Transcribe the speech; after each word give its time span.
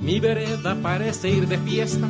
Mi 0.00 0.20
vereda 0.20 0.76
parece 0.80 1.28
ir 1.28 1.46
de 1.48 1.58
fiesta, 1.58 2.06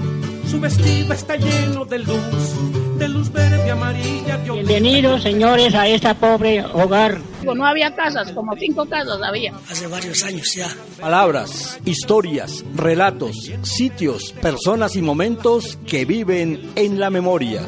su 0.49 0.61
vestido 0.61 1.13
está 1.13 1.37
lleno 1.37 1.85
de 1.85 1.99
luz, 1.99 2.99
de 2.99 3.09
luz 3.09 3.33
verde, 3.33 3.71
amarilla, 3.71 4.37
Bienvenidos, 4.37 5.23
señores, 5.23 5.75
a 5.75 5.89
esta 5.89 6.15
pobre 6.15 6.65
hogar. 6.65 7.19
No 7.43 7.67
había 7.67 7.95
casas, 7.95 8.31
como 8.33 8.55
cinco 8.57 8.87
casas 8.87 9.19
había. 9.23 9.53
Hace 9.71 9.87
varios 9.87 10.23
años 10.23 10.55
ya. 10.55 10.69
Palabras, 11.01 11.81
historias, 11.85 12.65
relatos, 12.75 13.51
sitios, 13.63 14.33
personas 14.33 14.97
y 14.97 15.03
momentos 15.03 15.79
que 15.87 16.05
viven 16.05 16.71
en 16.77 17.01
la 17.01 17.11
memoria. 17.11 17.63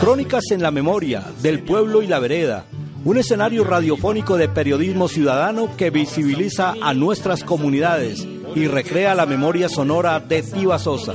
Crónicas 0.00 0.50
en 0.50 0.62
la 0.62 0.70
memoria 0.70 1.22
del 1.42 1.60
pueblo 1.60 2.02
y 2.02 2.06
la 2.06 2.18
vereda 2.18 2.64
un 3.06 3.18
escenario 3.18 3.62
radiofónico 3.62 4.36
de 4.36 4.48
periodismo 4.48 5.06
ciudadano 5.06 5.76
que 5.76 5.90
visibiliza 5.90 6.74
a 6.82 6.92
nuestras 6.92 7.44
comunidades 7.44 8.26
y 8.56 8.66
recrea 8.66 9.14
la 9.14 9.26
memoria 9.26 9.68
sonora 9.68 10.18
de 10.18 10.42
Tiva 10.42 10.76
Sosa. 10.80 11.14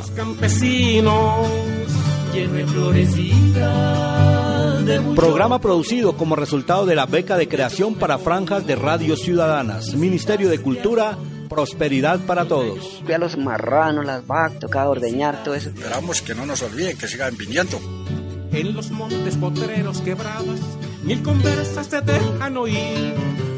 Programa 5.17 5.59
producido 5.59 6.15
como 6.15 6.37
resultado 6.37 6.85
de 6.85 6.95
la 6.95 7.07
beca 7.07 7.35
de 7.35 7.49
creación 7.49 7.95
para 7.95 8.17
franjas 8.17 8.65
de 8.65 8.77
radios 8.77 9.19
ciudadanas, 9.19 9.93
Ministerio 9.93 10.47
de 10.47 10.61
Cultura, 10.61 11.17
Prosperidad 11.49 12.21
para 12.21 12.45
Todos. 12.45 13.03
A 13.13 13.17
los 13.17 13.37
marranos, 13.37 14.05
las 14.05 14.25
vacas, 14.25 14.59
tocaba 14.59 14.89
ordeñar 14.89 15.43
todo 15.43 15.55
eso. 15.55 15.67
Esperamos 15.67 16.21
que 16.21 16.35
no 16.35 16.45
nos 16.45 16.61
olviden, 16.61 16.97
que 16.97 17.09
sigan 17.09 17.35
viniendo. 17.35 17.81
En 18.53 18.73
los 18.73 18.91
montes 18.91 19.35
potreros 19.35 19.99
quebradas, 20.01 20.59
mil 21.03 21.21
conversas 21.23 21.87
se 21.87 22.01
dejan 22.01 22.57
oír. 22.57 23.13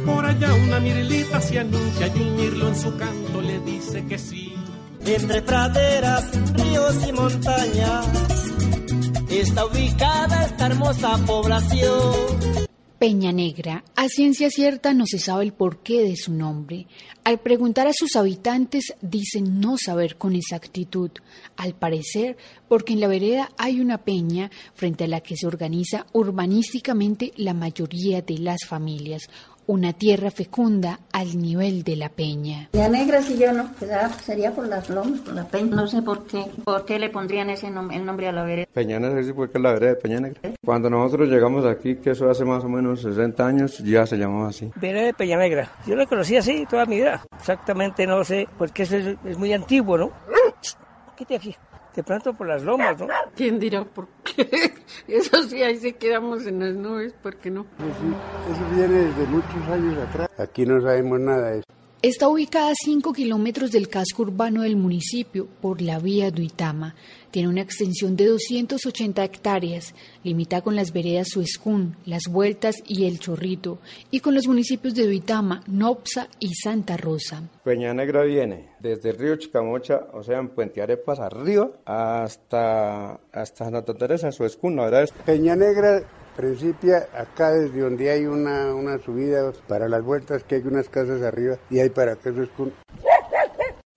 Por 0.06 0.26
allá 0.26 0.54
una 0.54 0.80
mirilita 0.80 1.40
se 1.42 1.60
anuncia 1.60 2.08
y 2.08 2.20
un 2.20 2.36
mirlo 2.36 2.68
en 2.68 2.76
su 2.76 2.96
canto 2.98 3.42
le 3.42 3.60
dice 3.60 4.06
que 4.06 4.18
sí. 4.18 4.54
Entre 5.06 5.42
praderas, 5.42 6.26
ríos 6.54 7.08
y 7.08 7.12
montañas 7.12 8.06
está 9.30 9.66
ubicada 9.66 10.46
esta 10.46 10.68
hermosa 10.68 11.18
población. 11.26 12.63
Peña 13.04 13.34
Negra, 13.34 13.84
a 13.98 14.08
ciencia 14.08 14.50
cierta 14.50 14.94
no 14.94 15.04
se 15.06 15.20
sabe 15.20 15.44
el 15.44 15.52
porqué 15.52 16.04
de 16.04 16.16
su 16.16 16.32
nombre. 16.32 16.88
Al 17.26 17.42
preguntar 17.42 17.86
a 17.86 17.92
sus 17.92 18.16
habitantes 18.16 18.94
dicen 19.02 19.60
no 19.60 19.76
saber 19.78 20.16
con 20.16 20.38
exactitud. 20.38 21.12
Al 21.58 21.76
parecer, 21.76 22.38
porque 22.70 22.94
en 22.94 23.02
la 23.02 23.10
vereda 23.10 23.52
hay 23.58 23.82
una 23.82 23.98
peña 23.98 24.52
frente 24.74 25.04
a 25.04 25.08
la 25.08 25.20
que 25.20 25.36
se 25.36 25.48
organiza 25.48 26.06
urbanísticamente 26.14 27.34
la 27.36 27.54
mayoría 27.54 28.22
de 28.22 28.38
las 28.38 28.64
familias, 28.66 29.24
una 29.68 29.94
tierra 29.94 30.32
fecunda 30.32 31.00
al 31.12 31.38
nivel 31.40 31.84
de 31.84 31.96
la 31.96 32.10
peña. 32.10 32.70
La 32.74 32.90
negra 32.90 33.22
si 33.22 33.38
yo 33.38 33.54
no, 33.54 33.70
sería 34.24 34.52
por 34.52 34.68
las 34.68 34.90
lomas, 34.90 35.20
por 35.22 35.34
la 35.34 35.46
peña. 35.46 35.76
No 35.76 35.88
sé 35.88 36.02
por 36.02 36.26
qué, 36.26 36.46
por 36.64 36.86
qué 36.86 37.00
le 37.00 37.10
pondrían 37.10 37.50
ese 37.50 37.68
el 37.68 38.06
nombre 38.06 38.28
a 38.28 38.32
la 38.32 38.44
vereda. 38.44 38.68
Peña 38.74 39.00
Negra, 39.00 39.24
sí, 39.24 39.34
porque 39.34 39.58
es 39.58 39.64
la 39.64 39.74
vereda 39.74 39.90
de 39.92 39.96
Peña 39.96 40.20
Negra. 40.20 40.52
Cuando 40.64 40.90
nosotros 40.90 41.30
llegamos 41.30 41.66
aquí, 41.66 41.96
que 41.96 42.12
eso 42.12 42.30
hace 42.30 42.46
más 42.46 42.64
o 42.64 42.70
menos 42.70 43.02
60 43.02 43.46
años, 43.46 43.78
ya 43.80 44.06
se 44.06 44.18
llamaba 44.18 44.50
así. 44.50 44.72
Vereda 44.76 45.06
de 45.06 45.14
Peña 45.14 45.38
Negra. 45.38 45.72
Yo 45.86 45.96
la 45.96 46.06
conocí 46.06 46.36
así 46.36 46.66
toda 46.70 46.86
mi 46.86 46.98
vida. 46.98 47.24
Exactamente 47.38 48.06
no 48.08 48.24
sé, 48.24 48.48
porque 48.58 48.84
eso 48.84 48.98
es, 48.98 49.18
es 49.26 49.38
muy 49.38 49.54
antiguo, 49.54 49.98
¿no? 49.98 50.12
¿Qué 51.16 51.26
te 51.26 51.36
aquí? 51.36 51.56
De 51.96 52.04
pronto 52.04 52.34
por 52.34 52.48
las 52.48 52.64
lomas, 52.64 53.00
¿no? 53.00 53.08
¿Quién 53.36 53.60
dirá 53.60 53.84
por 53.84 54.08
qué? 54.24 54.74
Eso 55.08 55.44
sí, 55.44 55.62
ahí 55.62 55.78
se 55.78 55.94
quedamos 55.94 56.46
en 56.46 56.60
las 56.60 56.74
nubes, 56.76 57.14
¿por 57.14 57.36
qué 57.36 57.52
no? 57.52 57.62
eso 57.62 58.76
viene 58.76 59.06
desde 59.06 59.26
muchos 59.28 59.68
años 59.72 59.98
atrás. 60.08 60.30
Aquí 60.40 60.66
no 60.66 60.82
sabemos 60.82 61.20
nada 61.20 61.52
de 61.52 61.60
eso. 61.60 61.83
Está 62.04 62.28
ubicada 62.28 62.72
a 62.72 62.76
5 62.76 63.14
kilómetros 63.14 63.72
del 63.72 63.88
casco 63.88 64.24
urbano 64.24 64.64
del 64.64 64.76
municipio 64.76 65.48
por 65.62 65.82
la 65.82 66.00
vía 66.00 66.32
Duitama. 66.32 66.96
Tiene 67.32 67.48
una 67.48 67.62
extensión 67.62 68.18
de 68.18 68.26
280 68.26 69.24
hectáreas. 69.24 69.96
Limita 70.22 70.62
con 70.62 70.76
las 70.76 70.92
veredas 70.92 71.30
Suescún, 71.30 71.96
Las 72.06 72.24
Vueltas 72.30 72.76
y 72.86 73.06
El 73.06 73.20
Chorrito, 73.20 73.80
y 74.12 74.20
con 74.20 74.36
los 74.36 74.48
municipios 74.48 74.96
de 74.96 75.06
Duitama, 75.06 75.64
Nopsa 75.68 76.28
y 76.42 76.54
Santa 76.56 76.98
Rosa. 76.98 77.42
Peña 77.64 77.94
Negra 77.94 78.24
viene 78.24 78.72
desde 78.82 79.12
el 79.12 79.18
río 79.18 79.38
Chicamocha, 79.38 80.08
o 80.12 80.24
sea, 80.24 80.40
en 80.40 80.50
Puente 80.50 80.82
Arepas 80.82 81.22
arriba, 81.22 81.72
hasta, 81.86 83.14
hasta 83.32 83.64
Santa 83.64 83.94
Teresa, 83.94 84.30
Suescún, 84.34 84.76
la 84.76 84.84
verdad 84.84 85.04
es... 85.04 85.14
Peña 85.14 85.56
Negra 85.56 86.04
principia 86.36 87.08
acá 87.14 87.52
desde 87.52 87.80
donde 87.80 88.10
hay 88.10 88.26
una, 88.26 88.74
una 88.74 88.98
subida 89.00 89.52
para 89.68 89.88
las 89.88 90.04
vueltas 90.04 90.44
que 90.44 90.56
hay 90.56 90.62
unas 90.66 90.90
casas 90.90 91.22
arriba 91.22 91.58
y 91.70 91.80
hay 91.80 91.90
para 91.90 92.16
que 92.16 92.30
eso 92.30 92.44
es 92.44 92.50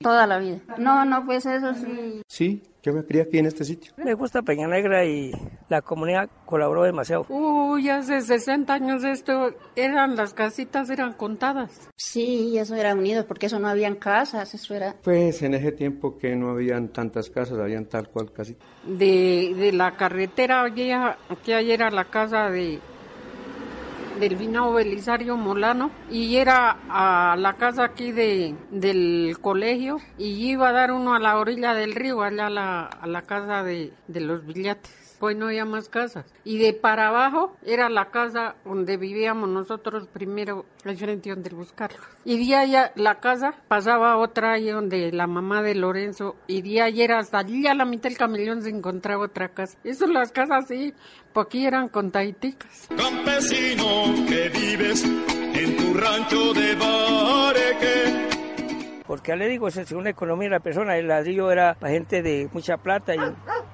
Toda 0.06 0.24
la 0.24 0.38
vida. 0.38 0.60
No, 0.78 1.04
no, 1.04 1.26
pues 1.26 1.44
eso 1.46 1.74
sí. 1.74 2.22
Sí, 2.28 2.62
yo 2.80 2.92
me 2.92 3.04
crié 3.04 3.22
aquí 3.22 3.38
en 3.38 3.46
este 3.46 3.64
sitio. 3.64 3.92
Me 3.96 4.14
gusta 4.14 4.40
Peña 4.40 4.68
Negra 4.68 5.04
y 5.04 5.32
la 5.68 5.82
comunidad 5.82 6.30
colaboró 6.44 6.84
demasiado. 6.84 7.26
Uy, 7.28 7.88
hace 7.88 8.20
60 8.20 8.72
años 8.72 9.02
esto, 9.02 9.52
eran 9.74 10.14
las 10.14 10.32
casitas, 10.32 10.90
eran 10.90 11.14
contadas. 11.14 11.90
Sí, 11.96 12.56
eso 12.56 12.76
era 12.76 12.94
unido, 12.94 13.26
porque 13.26 13.46
eso 13.46 13.58
no 13.58 13.66
habían 13.66 13.96
casas, 13.96 14.54
eso 14.54 14.76
era... 14.76 14.94
Pues 15.02 15.42
en 15.42 15.54
ese 15.54 15.72
tiempo 15.72 16.16
que 16.16 16.36
no 16.36 16.50
habían 16.50 16.90
tantas 16.90 17.28
casas, 17.28 17.58
habían 17.58 17.86
tal 17.86 18.08
cual 18.08 18.30
casi. 18.30 18.56
De, 18.84 19.54
de 19.56 19.72
la 19.72 19.96
carretera, 19.96 20.62
aquí 20.62 21.52
ayer 21.52 21.80
era 21.80 21.90
la 21.90 22.04
casa 22.04 22.48
de 22.48 22.78
del 24.18 24.36
vino 24.36 24.72
Belisario 24.72 25.36
Molano 25.36 25.90
y 26.10 26.36
era 26.36 26.78
a 26.88 27.36
la 27.36 27.54
casa 27.54 27.84
aquí 27.84 28.12
de, 28.12 28.54
del 28.70 29.38
colegio 29.40 29.98
y 30.18 30.50
iba 30.50 30.70
a 30.70 30.72
dar 30.72 30.92
uno 30.92 31.14
a 31.14 31.18
la 31.18 31.38
orilla 31.38 31.74
del 31.74 31.94
río, 31.94 32.22
allá 32.22 32.46
a 32.46 32.50
la, 32.50 32.84
a 32.86 33.06
la 33.06 33.22
casa 33.22 33.62
de, 33.62 33.92
de 34.08 34.20
los 34.20 34.44
billates 34.44 35.05
pues 35.18 35.36
no 35.36 35.46
había 35.46 35.64
más 35.64 35.88
casas. 35.88 36.26
Y 36.44 36.58
de 36.58 36.72
para 36.72 37.08
abajo 37.08 37.56
era 37.64 37.88
la 37.88 38.10
casa 38.10 38.56
donde 38.64 38.96
vivíamos 38.96 39.48
nosotros 39.48 40.08
primero, 40.08 40.64
al 40.84 40.96
frente 40.96 41.30
donde 41.30 41.50
buscarlo. 41.50 41.98
Y 42.24 42.46
de 42.46 42.54
allá 42.54 42.92
la 42.96 43.20
casa 43.20 43.54
pasaba 43.68 44.16
otra 44.18 44.52
ahí 44.52 44.68
donde 44.68 45.12
la 45.12 45.26
mamá 45.26 45.62
de 45.62 45.74
Lorenzo, 45.74 46.36
y 46.46 46.62
de 46.62 46.82
ayer 46.82 47.12
hasta 47.12 47.38
allí 47.38 47.66
a 47.66 47.74
la 47.74 47.84
mitad 47.84 48.08
del 48.08 48.18
camellón 48.18 48.62
se 48.62 48.70
encontraba 48.70 49.24
otra 49.24 49.48
casa. 49.48 49.78
Eso 49.84 50.06
las 50.06 50.32
casas 50.32 50.68
sí, 50.68 50.94
aquí 51.34 51.66
eran 51.66 51.88
con 51.88 52.10
taiticas. 52.10 52.88
Campesino 52.96 54.26
que 54.28 54.48
vives 54.48 55.04
en 55.04 55.76
tu 55.76 55.94
rancho 55.94 56.52
de 56.52 56.74
Bareque 56.74 58.26
porque 59.06 59.28
ya 59.30 59.36
le 59.36 59.48
digo, 59.48 59.70
según 59.70 60.04
la 60.04 60.10
economía 60.10 60.48
de 60.48 60.56
la 60.56 60.60
persona, 60.60 60.96
el 60.96 61.06
ladrillo 61.06 61.50
era 61.50 61.74
para 61.74 61.92
gente 61.92 62.22
de 62.22 62.48
mucha 62.52 62.76
plata 62.78 63.14
y 63.14 63.18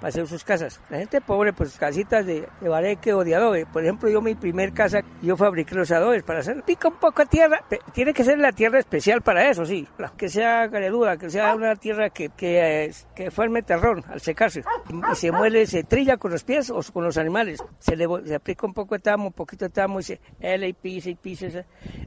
para 0.02 0.08
hacer 0.08 0.26
sus 0.26 0.42
casas. 0.42 0.80
La 0.90 0.98
gente 0.98 1.20
pobre, 1.20 1.52
pues 1.52 1.78
casitas 1.78 2.26
de, 2.26 2.48
de 2.60 2.68
bareque 2.68 3.14
o 3.14 3.22
de 3.22 3.36
adobe. 3.36 3.66
Por 3.66 3.84
ejemplo, 3.84 4.10
yo 4.10 4.20
mi 4.20 4.34
primer 4.34 4.72
casa, 4.72 5.02
yo 5.22 5.36
fabriqué 5.36 5.76
los 5.76 5.92
adobes 5.92 6.24
para 6.24 6.40
hacer, 6.40 6.60
pica 6.64 6.88
un 6.88 6.96
poco 6.96 7.22
de 7.22 7.28
tierra, 7.28 7.62
tiene 7.92 8.12
que 8.12 8.24
ser 8.24 8.40
la 8.40 8.50
tierra 8.50 8.80
especial 8.80 9.22
para 9.22 9.48
eso, 9.48 9.64
sí, 9.64 9.86
que 10.16 10.28
sea 10.28 10.66
gareduda, 10.66 11.16
que 11.16 11.30
sea 11.30 11.54
una 11.54 11.76
tierra 11.76 12.10
que, 12.10 12.30
que, 12.30 12.92
que 13.14 13.30
forme 13.30 13.62
terrón 13.62 14.02
al 14.08 14.20
secarse. 14.20 14.64
Y, 14.88 15.14
se 15.14 15.30
muele, 15.30 15.66
se 15.66 15.84
trilla 15.84 16.16
con 16.16 16.32
los 16.32 16.42
pies 16.42 16.70
o 16.70 16.80
con 16.92 17.04
los 17.04 17.16
animales. 17.16 17.62
Se 17.78 17.94
le 17.94 18.08
se 18.24 18.34
aplica 18.34 18.66
un 18.66 18.74
poco 18.74 18.96
de 18.96 19.02
tamo, 19.02 19.26
un 19.26 19.32
poquito 19.32 19.66
de 19.66 19.70
tamo 19.70 20.00
y 20.00 20.02
se 20.02 20.20
L 20.40 20.66
y 20.66 20.72
pisa 20.72 21.10
y 21.10 21.14
pisa 21.14 21.46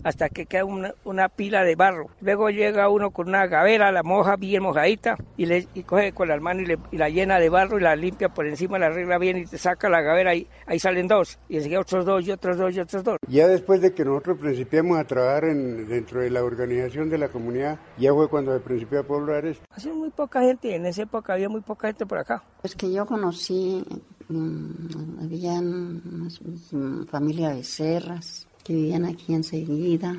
hasta 0.03 0.27
que 0.27 0.47
queda 0.47 0.65
una, 0.65 0.93
una 1.05 1.29
pila 1.29 1.63
de 1.63 1.75
barro. 1.75 2.07
Luego 2.19 2.49
llega 2.49 2.89
uno 2.89 3.11
con 3.11 3.29
una 3.29 3.47
gavera, 3.47 3.93
la 3.93 4.03
moja 4.03 4.35
bien 4.35 4.63
mojadita 4.63 5.15
y, 5.37 5.45
le, 5.45 5.67
y 5.73 5.83
coge 5.83 6.11
con 6.11 6.27
la 6.27 6.37
mano 6.41 6.61
y, 6.61 6.65
le, 6.65 6.77
y, 6.91 6.97
la 6.97 7.07
llena 7.07 7.39
de 7.39 7.49
barro 7.49 7.79
y 7.79 7.84
la 7.85 7.95
limpia 7.95 8.29
por 8.29 8.47
encima, 8.47 8.79
la 8.79 8.87
arregla 8.87 9.17
bien 9.19 9.37
y 9.37 9.45
te 9.45 9.57
saca 9.57 9.89
la 9.89 10.01
gavera 10.01 10.33
y 10.33 10.47
ahí 10.65 10.79
salen 10.79 11.07
dos. 11.07 11.37
Y 11.47 11.57
enseguida 11.57 11.79
otros 11.79 12.03
dos 12.03 12.27
y 12.27 12.31
otros 12.31 12.57
dos 12.57 12.75
y 12.75 12.79
otros 12.79 13.03
dos. 13.03 13.17
Ya 13.27 13.47
después 13.47 13.79
de 13.81 13.93
que 13.93 14.03
nosotros 14.03 14.39
principiamos 14.39 14.97
a 14.97 15.03
trabajar 15.05 15.45
en, 15.45 15.87
dentro 15.87 16.21
de 16.21 16.31
la 16.31 16.43
organización 16.43 17.09
de 17.09 17.19
la 17.19 17.29
comunidad, 17.29 17.79
ya 17.97 18.11
fue 18.13 18.27
cuando 18.27 18.53
se 18.53 18.59
principió 18.59 19.01
a 19.01 19.03
poblar 19.03 19.45
esto. 19.45 19.63
Hacía 19.69 19.93
muy 19.93 20.09
poca 20.09 20.41
gente, 20.41 20.75
en 20.75 20.85
esa 20.87 21.03
época 21.03 21.33
había 21.33 21.47
muy 21.47 21.61
poca 21.61 21.87
gente 21.87 22.05
por 22.05 22.17
acá. 22.17 22.43
Es 22.63 22.75
que 22.75 22.91
yo 22.91 23.05
conocí, 23.05 23.83
mmm, 24.27 25.23
había 25.23 25.53
una 25.53 27.05
familia 27.05 27.49
de 27.51 27.63
serras 27.63 28.47
que 28.63 28.73
vivían 28.73 29.05
aquí 29.05 29.35
enseguida, 29.35 30.15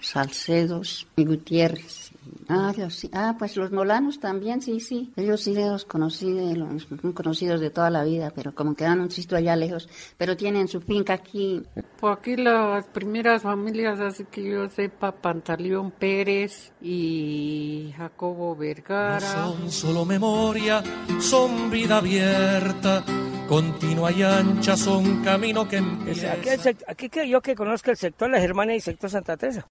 Salcedos 0.00 1.08
y 1.16 1.24
Gutiérrez. 1.24 2.11
Ah, 2.48 2.72
sí. 2.90 3.10
ah, 3.12 3.36
pues 3.38 3.56
los 3.56 3.70
molanos 3.72 4.20
también, 4.20 4.60
sí, 4.62 4.80
sí. 4.80 5.12
Ellos 5.16 5.40
sí 5.42 5.54
los 5.54 5.84
conocí, 5.84 6.54
los 6.54 6.86
conocidos 7.14 7.60
de 7.60 7.70
toda 7.70 7.90
la 7.90 8.04
vida, 8.04 8.32
pero 8.34 8.54
como 8.54 8.74
quedan 8.74 9.00
un 9.00 9.10
sitio 9.10 9.36
allá 9.36 9.56
lejos, 9.56 9.88
pero 10.16 10.36
tienen 10.36 10.68
su 10.68 10.80
finca 10.80 11.14
aquí. 11.14 11.62
Pues 11.98 12.18
aquí 12.18 12.36
las 12.36 12.86
primeras 12.86 13.42
familias, 13.42 14.00
así 14.00 14.24
que 14.30 14.42
yo 14.42 14.68
sepa, 14.68 15.12
Pantaleón 15.12 15.90
Pérez 15.92 16.72
y 16.80 17.92
Jacobo 17.96 18.56
Vergara. 18.56 19.20
No 19.20 19.52
son 19.52 19.70
solo 19.70 20.04
memoria, 20.04 20.82
son 21.20 21.70
vida 21.70 21.98
abierta 21.98 23.04
continua 23.48 24.12
y 24.12 24.22
ancha 24.22 24.76
son 24.76 25.22
camino 25.22 25.68
que 25.68 25.76
empieza. 25.76 26.32
Aquí, 26.32 26.48
aquí 26.86 27.08
que 27.08 27.28
yo 27.28 27.40
que 27.40 27.54
conozco 27.54 27.90
el 27.90 27.96
sector 27.96 28.30
La 28.30 28.40
Germania 28.40 28.74
y 28.74 28.76
el 28.76 28.82
sector 28.82 29.10
Santa 29.10 29.36
Teresa. 29.36 29.66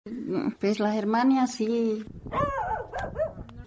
Pues 0.60 0.80
La 0.80 0.92
Germania 0.92 1.48
sí. 1.48 2.04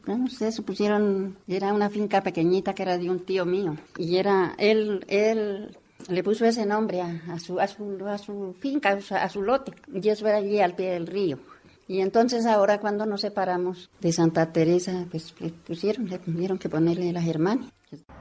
No 0.06 0.28
sé, 0.28 0.52
supusieron, 0.52 1.38
era 1.48 1.72
una 1.72 1.88
finca 1.88 2.22
pequeñita 2.22 2.74
que 2.74 2.82
era 2.82 2.98
de 2.98 3.08
un 3.08 3.20
tío 3.20 3.46
mío. 3.46 3.76
Y 3.96 4.16
era, 4.16 4.54
él, 4.58 5.04
él 5.08 5.76
le 6.08 6.22
puso 6.22 6.44
ese 6.44 6.66
nombre 6.66 7.00
a, 7.00 7.38
su, 7.38 7.58
a, 7.58 7.66
su, 7.66 8.06
a 8.06 8.18
su 8.18 8.54
finca, 8.60 8.98
a 9.10 9.28
su 9.28 9.42
lote. 9.42 9.72
Y 9.92 10.08
eso 10.08 10.26
era 10.26 10.38
allí 10.38 10.60
al 10.60 10.74
pie 10.74 10.90
del 10.90 11.06
río. 11.06 11.38
Y 11.86 12.00
entonces 12.00 12.46
ahora 12.46 12.80
cuando 12.80 13.04
nos 13.06 13.22
separamos 13.22 13.90
de 14.00 14.12
Santa 14.12 14.52
Teresa, 14.52 15.06
pues 15.10 15.34
le 15.40 15.50
pusieron, 15.50 16.06
le 16.08 16.18
tuvieron 16.18 16.58
que 16.58 16.68
ponerle 16.68 17.12
la 17.12 17.20
Germania. 17.20 17.68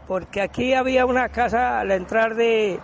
Porque 0.07 0.41
aquí 0.41 0.73
había 0.73 1.05
una 1.05 1.29
casa 1.29 1.79
a 1.79 1.85
la 1.85 1.95
entrada 1.95 2.35
de, 2.35 2.79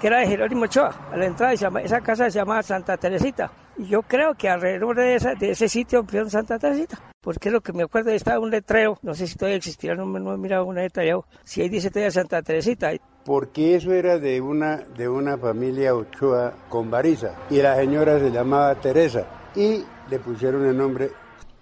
que 0.00 0.06
era 0.06 0.20
de 0.20 0.26
Jerónimo 0.26 0.64
Ochoa, 0.64 1.08
a 1.12 1.16
la 1.16 1.26
entrada, 1.26 1.52
esa 1.52 2.00
casa 2.00 2.30
se 2.30 2.38
llamaba 2.38 2.62
Santa 2.62 2.96
Teresita. 2.96 3.50
Y 3.76 3.86
yo 3.86 4.02
creo 4.02 4.34
que 4.34 4.48
alrededor 4.48 4.96
de, 4.96 5.36
de 5.38 5.50
ese 5.50 5.68
sitio 5.68 6.00
ampliaron 6.00 6.30
Santa 6.30 6.58
Teresita. 6.58 7.00
Porque 7.20 7.50
lo 7.50 7.60
que 7.60 7.72
me 7.72 7.82
acuerdo 7.82 8.10
estaba 8.10 8.38
un 8.38 8.50
letrero, 8.50 8.98
no 9.02 9.14
sé 9.14 9.26
si 9.26 9.36
todavía 9.36 9.56
existirá, 9.56 9.94
no, 9.94 10.06
me 10.06 10.18
he 10.18 10.36
mirado 10.36 10.66
una 10.66 10.82
detallado, 10.82 11.24
si 11.42 11.62
ahí 11.62 11.68
dice 11.68 11.90
todavía 11.90 12.10
Santa 12.10 12.42
Teresita. 12.42 12.92
Porque 13.24 13.74
eso 13.76 13.92
era 13.92 14.18
de 14.18 14.40
una, 14.40 14.76
de 14.96 15.08
una 15.08 15.38
familia 15.38 15.94
Ochoa 15.94 16.52
con 16.68 16.90
Bariza, 16.90 17.34
y 17.50 17.62
la 17.62 17.76
señora 17.76 18.18
se 18.18 18.30
llamaba 18.30 18.74
Teresa, 18.74 19.26
y 19.56 19.82
le 20.10 20.18
pusieron 20.18 20.66
el 20.66 20.76
nombre. 20.76 21.10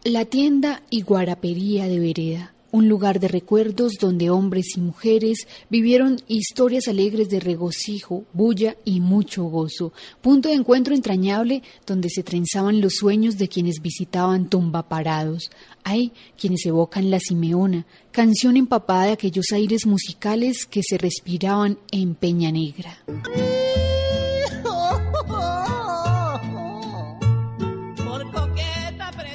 La 0.05 0.25
tienda 0.25 0.83
y 0.91 1.03
guarapería 1.03 1.87
de 1.87 2.01
Vereda 2.01 2.53
un 2.73 2.89
lugar 2.89 3.21
de 3.21 3.29
recuerdos 3.29 3.93
donde 4.01 4.31
hombres 4.31 4.77
y 4.77 4.81
mujeres 4.81 5.47
vivieron 5.71 6.19
historias 6.27 6.89
alegres 6.89 7.29
de 7.29 7.39
regocijo, 7.39 8.25
bulla 8.33 8.77
y 8.85 8.99
mucho 9.01 9.45
gozo, 9.45 9.93
punto 10.21 10.49
de 10.49 10.57
encuentro 10.57 10.95
entrañable 10.95 11.63
donde 11.87 12.09
se 12.11 12.25
trenzaban 12.25 12.81
los 12.81 12.95
sueños 12.95 13.39
de 13.39 13.49
quienes 13.49 13.81
visitaban 13.81 14.49
tumba 14.49 14.89
parados. 14.89 15.51
Hay 15.85 16.13
quienes 16.37 16.67
evocan 16.67 17.11
la 17.11 17.21
Simeona, 17.21 17.87
canción 18.11 18.57
empapada 18.57 19.05
de 19.05 19.13
aquellos 19.13 19.47
aires 19.53 19.87
musicales 19.87 20.67
que 20.67 20.83
se 20.83 20.99
respiraban 20.99 21.79
en 21.93 22.15
Peña 22.15 22.51
Negra. 22.51 22.99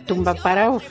Tumba 0.07 0.33
parados. 0.35 0.83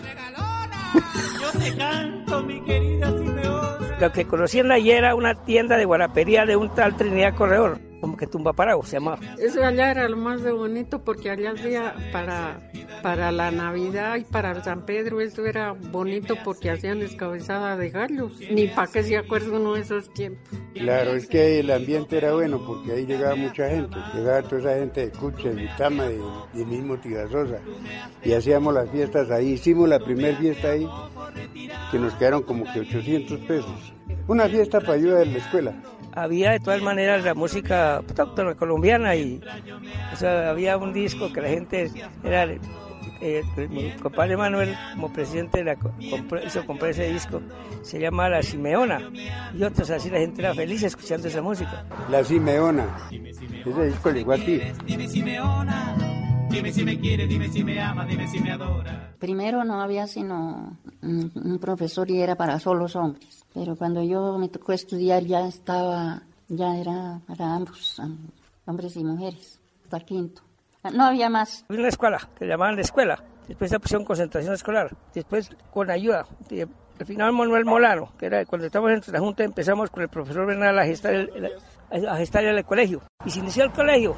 Lo 4.00 4.12
que 4.12 4.26
conocí 4.26 4.58
en 4.58 4.68
la 4.68 4.78
era 4.98 5.14
una 5.14 5.34
tienda 5.34 5.76
de 5.76 5.84
guarapería 5.84 6.44
de 6.44 6.56
un 6.56 6.74
tal 6.74 6.96
Trinidad 6.96 7.34
Corredor 7.34 7.85
como 8.06 8.16
que 8.16 8.28
tumba 8.28 8.52
parado 8.52 8.84
se 8.84 8.98
llamaba. 8.98 9.18
Eso 9.36 9.64
allá 9.64 9.90
era 9.90 10.08
lo 10.08 10.16
más 10.16 10.40
de 10.44 10.52
bonito 10.52 11.02
porque 11.02 11.28
allá 11.28 11.50
hacía 11.50 11.92
para, 12.12 12.70
para 13.02 13.32
la 13.32 13.50
Navidad 13.50 14.14
y 14.14 14.22
para 14.22 14.52
el 14.52 14.62
San 14.62 14.86
Pedro, 14.86 15.20
eso 15.20 15.44
era 15.44 15.72
bonito 15.72 16.36
porque 16.44 16.70
hacían 16.70 17.00
descabezada 17.00 17.76
de 17.76 17.90
gallos. 17.90 18.38
Ni 18.48 18.68
para 18.68 18.92
que 18.92 19.02
se 19.02 19.16
acuerde 19.16 19.50
uno 19.50 19.74
de 19.74 19.80
esos 19.80 20.08
tiempos. 20.14 20.56
Claro, 20.74 21.14
es 21.14 21.26
que 21.26 21.58
el 21.58 21.70
ambiente 21.72 22.18
era 22.18 22.32
bueno 22.32 22.62
porque 22.64 22.92
ahí 22.92 23.06
llegaba 23.06 23.34
mucha 23.34 23.68
gente, 23.68 23.96
llegaba 24.14 24.42
toda 24.42 24.60
esa 24.60 24.78
gente 24.78 25.00
de 25.06 25.10
Cuche, 25.10 25.48
de 25.48 25.62
Vitama, 25.62 26.04
de, 26.04 26.20
de 26.54 26.64
mismo 26.64 26.96
Tigasosa. 26.98 27.58
Y 28.22 28.34
hacíamos 28.34 28.72
las 28.72 28.88
fiestas 28.88 29.32
ahí, 29.32 29.54
hicimos 29.54 29.88
la 29.88 29.98
primera 29.98 30.38
fiesta 30.38 30.68
ahí, 30.68 30.88
que 31.90 31.98
nos 31.98 32.14
quedaron 32.14 32.44
como 32.44 32.72
que 32.72 32.78
800 32.78 33.40
pesos. 33.40 33.94
Una 34.28 34.48
fiesta 34.48 34.78
para 34.80 34.92
ayuda 34.92 35.18
de 35.18 35.26
la 35.26 35.38
escuela 35.38 35.74
había 36.16 36.50
de 36.50 36.60
todas 36.60 36.82
maneras 36.82 37.24
la 37.24 37.34
música 37.34 37.96
autóctona 37.96 38.54
colombiana 38.54 39.14
y 39.14 39.40
había 40.22 40.76
un 40.78 40.92
disco 40.92 41.32
que 41.32 41.40
la 41.42 41.48
gente 41.48 41.90
era 42.24 42.48
eh, 43.20 43.42
mi 43.68 43.90
compadre 43.92 44.36
Manuel 44.36 44.74
como 44.94 45.12
presidente 45.12 45.62
la, 45.62 45.76
hizo 46.44 46.66
comprar 46.66 46.90
ese 46.90 47.12
disco 47.12 47.40
se 47.82 48.00
llama 48.00 48.28
La 48.28 48.42
Simeona 48.42 49.00
y 49.54 49.62
otros 49.62 49.90
así 49.90 50.10
la 50.10 50.18
gente 50.18 50.40
era 50.40 50.54
feliz 50.54 50.82
escuchando 50.82 51.28
esa 51.28 51.42
música. 51.42 51.84
La 52.10 52.24
Simeona. 52.24 53.08
Ese 53.10 53.86
disco 53.86 54.10
le 54.10 54.20
igual 54.20 54.40
a 54.40 54.44
ti. 54.44 54.60
Dime 54.86 55.08
Simeona 55.08 56.16
Dime 56.48 56.72
si 56.72 56.84
me 56.84 56.98
quiere, 56.98 57.26
dime 57.26 57.48
si 57.48 57.62
me 57.62 57.80
ama, 57.80 58.06
dime 58.06 58.26
si 58.28 58.40
me 58.40 58.52
adora. 58.52 58.85
Primero 59.18 59.64
no 59.64 59.80
había 59.80 60.06
sino 60.06 60.76
un 61.02 61.58
profesor 61.60 62.10
y 62.10 62.20
era 62.20 62.34
para 62.34 62.58
solos 62.58 62.96
hombres 62.96 63.46
pero 63.56 63.74
cuando 63.74 64.02
yo 64.02 64.36
me 64.36 64.50
tocó 64.50 64.74
estudiar 64.74 65.22
ya 65.24 65.46
estaba, 65.48 66.22
ya 66.46 66.76
era 66.76 67.20
para 67.26 67.54
ambos, 67.54 67.98
hombres 68.66 68.94
y 68.96 69.02
mujeres, 69.02 69.58
hasta 69.84 70.00
quinto. 70.00 70.42
No 70.92 71.06
había 71.06 71.30
más. 71.30 71.64
Había 71.70 71.80
una 71.80 71.88
escuela, 71.88 72.28
que 72.38 72.46
llamaban 72.46 72.76
la 72.76 72.82
escuela, 72.82 73.24
después 73.48 73.70
se 73.70 73.80
pusieron 73.80 74.04
concentración 74.04 74.52
escolar, 74.52 74.94
después 75.14 75.48
con 75.72 75.90
ayuda. 75.90 76.26
Al 77.00 77.06
final 77.06 77.32
Manuel 77.32 77.64
Molano, 77.64 78.12
que 78.18 78.26
era 78.26 78.44
cuando 78.44 78.66
estábamos 78.66 79.08
en 79.08 79.14
la 79.14 79.20
Junta, 79.20 79.42
empezamos 79.42 79.88
con 79.88 80.02
el 80.02 80.10
profesor 80.10 80.44
Bernal 80.44 80.78
a 80.78 80.84
gestar 80.84 81.14
el, 81.14 81.50
a 82.06 82.16
gestar 82.18 82.44
el 82.44 82.62
colegio. 82.66 83.00
Y 83.24 83.30
se 83.30 83.38
inició 83.38 83.64
el 83.64 83.72
colegio. 83.72 84.14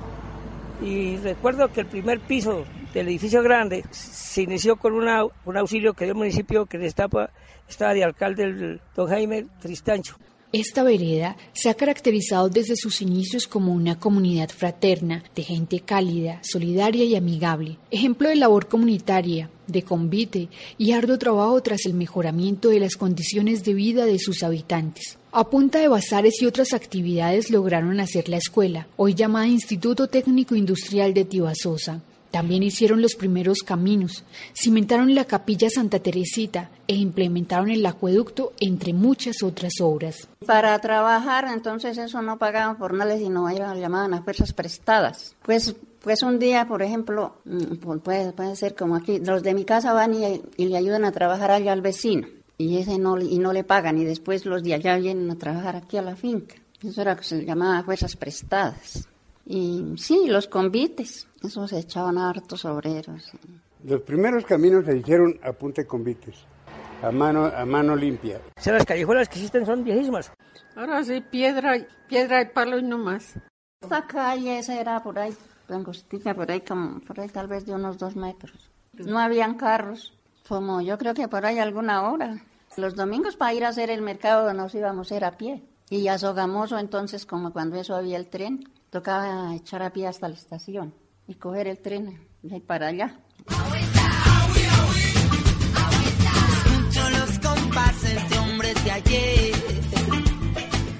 Y 0.82 1.16
recuerdo 1.18 1.68
que 1.68 1.82
el 1.82 1.86
primer 1.86 2.18
piso 2.20 2.64
del 2.98 3.08
edificio 3.08 3.42
grande 3.42 3.84
se 3.90 4.42
inició 4.42 4.76
con 4.76 4.92
un 4.94 5.56
auxilio 5.56 5.94
que 5.94 6.04
dio 6.04 6.12
el 6.12 6.18
municipio 6.18 6.66
que 6.66 6.78
destapa 6.78 7.30
estaba 7.68 7.94
de 7.94 8.04
alcalde 8.04 8.80
don 8.96 9.08
Jaime 9.08 9.46
Tristancho. 9.60 10.16
Esta 10.50 10.82
vereda 10.82 11.36
se 11.52 11.68
ha 11.68 11.74
caracterizado 11.74 12.48
desde 12.48 12.74
sus 12.74 13.02
inicios 13.02 13.46
como 13.46 13.74
una 13.74 13.98
comunidad 13.98 14.48
fraterna, 14.48 15.22
de 15.34 15.42
gente 15.42 15.80
cálida, 15.80 16.40
solidaria 16.42 17.04
y 17.04 17.14
amigable, 17.16 17.76
ejemplo 17.90 18.30
de 18.30 18.36
labor 18.36 18.66
comunitaria, 18.66 19.50
de 19.66 19.82
convite 19.82 20.48
y 20.78 20.92
arduo 20.92 21.18
trabajo 21.18 21.60
tras 21.60 21.84
el 21.84 21.92
mejoramiento 21.92 22.70
de 22.70 22.80
las 22.80 22.96
condiciones 22.96 23.62
de 23.62 23.74
vida 23.74 24.06
de 24.06 24.18
sus 24.18 24.42
habitantes. 24.42 25.18
A 25.32 25.50
punta 25.50 25.80
de 25.80 25.88
bazares 25.88 26.40
y 26.40 26.46
otras 26.46 26.72
actividades 26.72 27.50
lograron 27.50 28.00
hacer 28.00 28.30
la 28.30 28.38
escuela, 28.38 28.88
hoy 28.96 29.12
llamada 29.12 29.46
Instituto 29.46 30.06
Técnico 30.06 30.54
Industrial 30.54 31.12
de 31.12 31.26
Tibasosa, 31.26 32.00
también 32.30 32.62
hicieron 32.62 33.02
los 33.02 33.14
primeros 33.14 33.58
caminos, 33.62 34.24
cimentaron 34.54 35.14
la 35.14 35.24
capilla 35.24 35.68
Santa 35.70 35.98
Teresita 35.98 36.70
e 36.86 36.94
implementaron 36.94 37.70
el 37.70 37.84
acueducto, 37.86 38.52
entre 38.60 38.92
muchas 38.92 39.42
otras 39.42 39.80
obras. 39.80 40.28
Para 40.44 40.78
trabajar, 40.80 41.46
entonces 41.52 41.96
eso 41.98 42.22
no 42.22 42.38
pagaban 42.38 42.76
por 42.76 42.94
nada, 42.94 43.16
sino 43.16 43.48
llamaban 43.50 44.14
a 44.14 44.22
fuerzas 44.22 44.52
prestadas. 44.52 45.34
Pues, 45.42 45.74
pues 46.02 46.22
un 46.22 46.38
día, 46.38 46.66
por 46.66 46.82
ejemplo, 46.82 47.36
mm, 47.44 47.98
puede, 47.98 48.32
puede 48.32 48.56
ser 48.56 48.74
como 48.74 48.96
aquí, 48.96 49.18
los 49.20 49.42
de 49.42 49.54
mi 49.54 49.64
casa 49.64 49.92
van 49.92 50.14
y, 50.14 50.42
y 50.56 50.66
le 50.66 50.76
ayudan 50.76 51.04
a 51.04 51.12
trabajar 51.12 51.50
allá 51.50 51.72
al 51.72 51.80
vecino, 51.80 52.28
y 52.56 52.78
ese 52.78 52.98
no, 52.98 53.18
y 53.20 53.38
no 53.38 53.52
le 53.52 53.64
pagan, 53.64 53.98
y 53.98 54.04
después 54.04 54.44
los 54.44 54.62
de 54.62 54.74
allá 54.74 54.96
vienen 54.96 55.30
a 55.30 55.36
trabajar 55.36 55.76
aquí 55.76 55.96
a 55.96 56.02
la 56.02 56.16
finca. 56.16 56.56
Eso 56.82 57.02
era 57.02 57.12
lo 57.12 57.18
que 57.18 57.24
se 57.24 57.44
llamaba 57.44 57.82
fuerzas 57.82 58.14
prestadas. 58.14 59.08
Y 59.50 59.94
sí, 59.96 60.26
los 60.26 60.46
convites, 60.46 61.26
eso 61.42 61.66
se 61.66 61.78
echaban 61.78 62.18
hartos 62.18 62.66
obreros. 62.66 63.32
Los 63.82 64.02
primeros 64.02 64.44
caminos 64.44 64.84
se 64.84 64.98
hicieron 64.98 65.40
a 65.42 65.52
punta 65.52 65.80
de 65.80 65.88
convites, 65.88 66.36
a 67.02 67.10
mano, 67.10 67.46
a 67.46 67.64
mano 67.64 67.96
limpia. 67.96 68.42
O 68.58 68.60
sea, 68.60 68.74
las 68.74 68.84
callejuelas 68.84 69.26
que 69.26 69.36
existen 69.36 69.64
son 69.64 69.84
viejísimas. 69.84 70.30
Ahora 70.76 71.02
sí, 71.02 71.22
piedra, 71.22 71.78
piedra 72.06 72.42
y 72.42 72.44
palo 72.50 72.78
y 72.78 72.82
no 72.82 72.98
más. 72.98 73.36
Esta 73.80 74.06
calle 74.06 74.58
esa 74.58 74.78
era 74.78 75.02
por 75.02 75.18
ahí, 75.18 75.34
angostica, 75.70 76.34
por 76.34 76.50
ahí, 76.50 76.60
como, 76.60 77.00
por 77.00 77.18
ahí 77.18 77.30
tal 77.30 77.46
vez 77.46 77.64
de 77.64 77.72
unos 77.72 77.96
dos 77.96 78.16
metros. 78.16 78.70
No 78.92 79.18
habían 79.18 79.54
carros, 79.54 80.12
como 80.46 80.82
yo 80.82 80.98
creo 80.98 81.14
que 81.14 81.26
por 81.26 81.46
ahí 81.46 81.58
alguna 81.58 82.10
hora. 82.10 82.42
Los 82.76 82.96
domingos 82.96 83.36
para 83.36 83.54
ir 83.54 83.64
a 83.64 83.68
hacer 83.68 83.88
el 83.88 84.02
mercado 84.02 84.52
nos 84.52 84.74
íbamos 84.74 85.10
a 85.10 85.16
ir 85.16 85.24
a 85.24 85.38
pie. 85.38 85.62
Y 85.88 86.08
a 86.08 86.18
Sogamoso 86.18 86.78
entonces, 86.78 87.24
como 87.24 87.50
cuando 87.50 87.76
eso 87.76 87.96
había 87.96 88.18
el 88.18 88.28
tren, 88.28 88.68
Tocaba 88.90 89.54
echar 89.54 89.82
a 89.82 89.92
pie 89.92 90.06
hasta 90.06 90.28
la 90.28 90.34
estación 90.34 90.94
y 91.26 91.34
coger 91.34 91.66
el 91.68 91.78
tren 91.78 92.26
de 92.42 92.54
ahí 92.54 92.60
para 92.60 92.86
allá. 92.88 93.20
los 97.18 97.38
compases 97.38 98.30
de 98.30 98.38
hombres 98.38 98.84
de 98.84 98.90
ayer. 98.90 99.54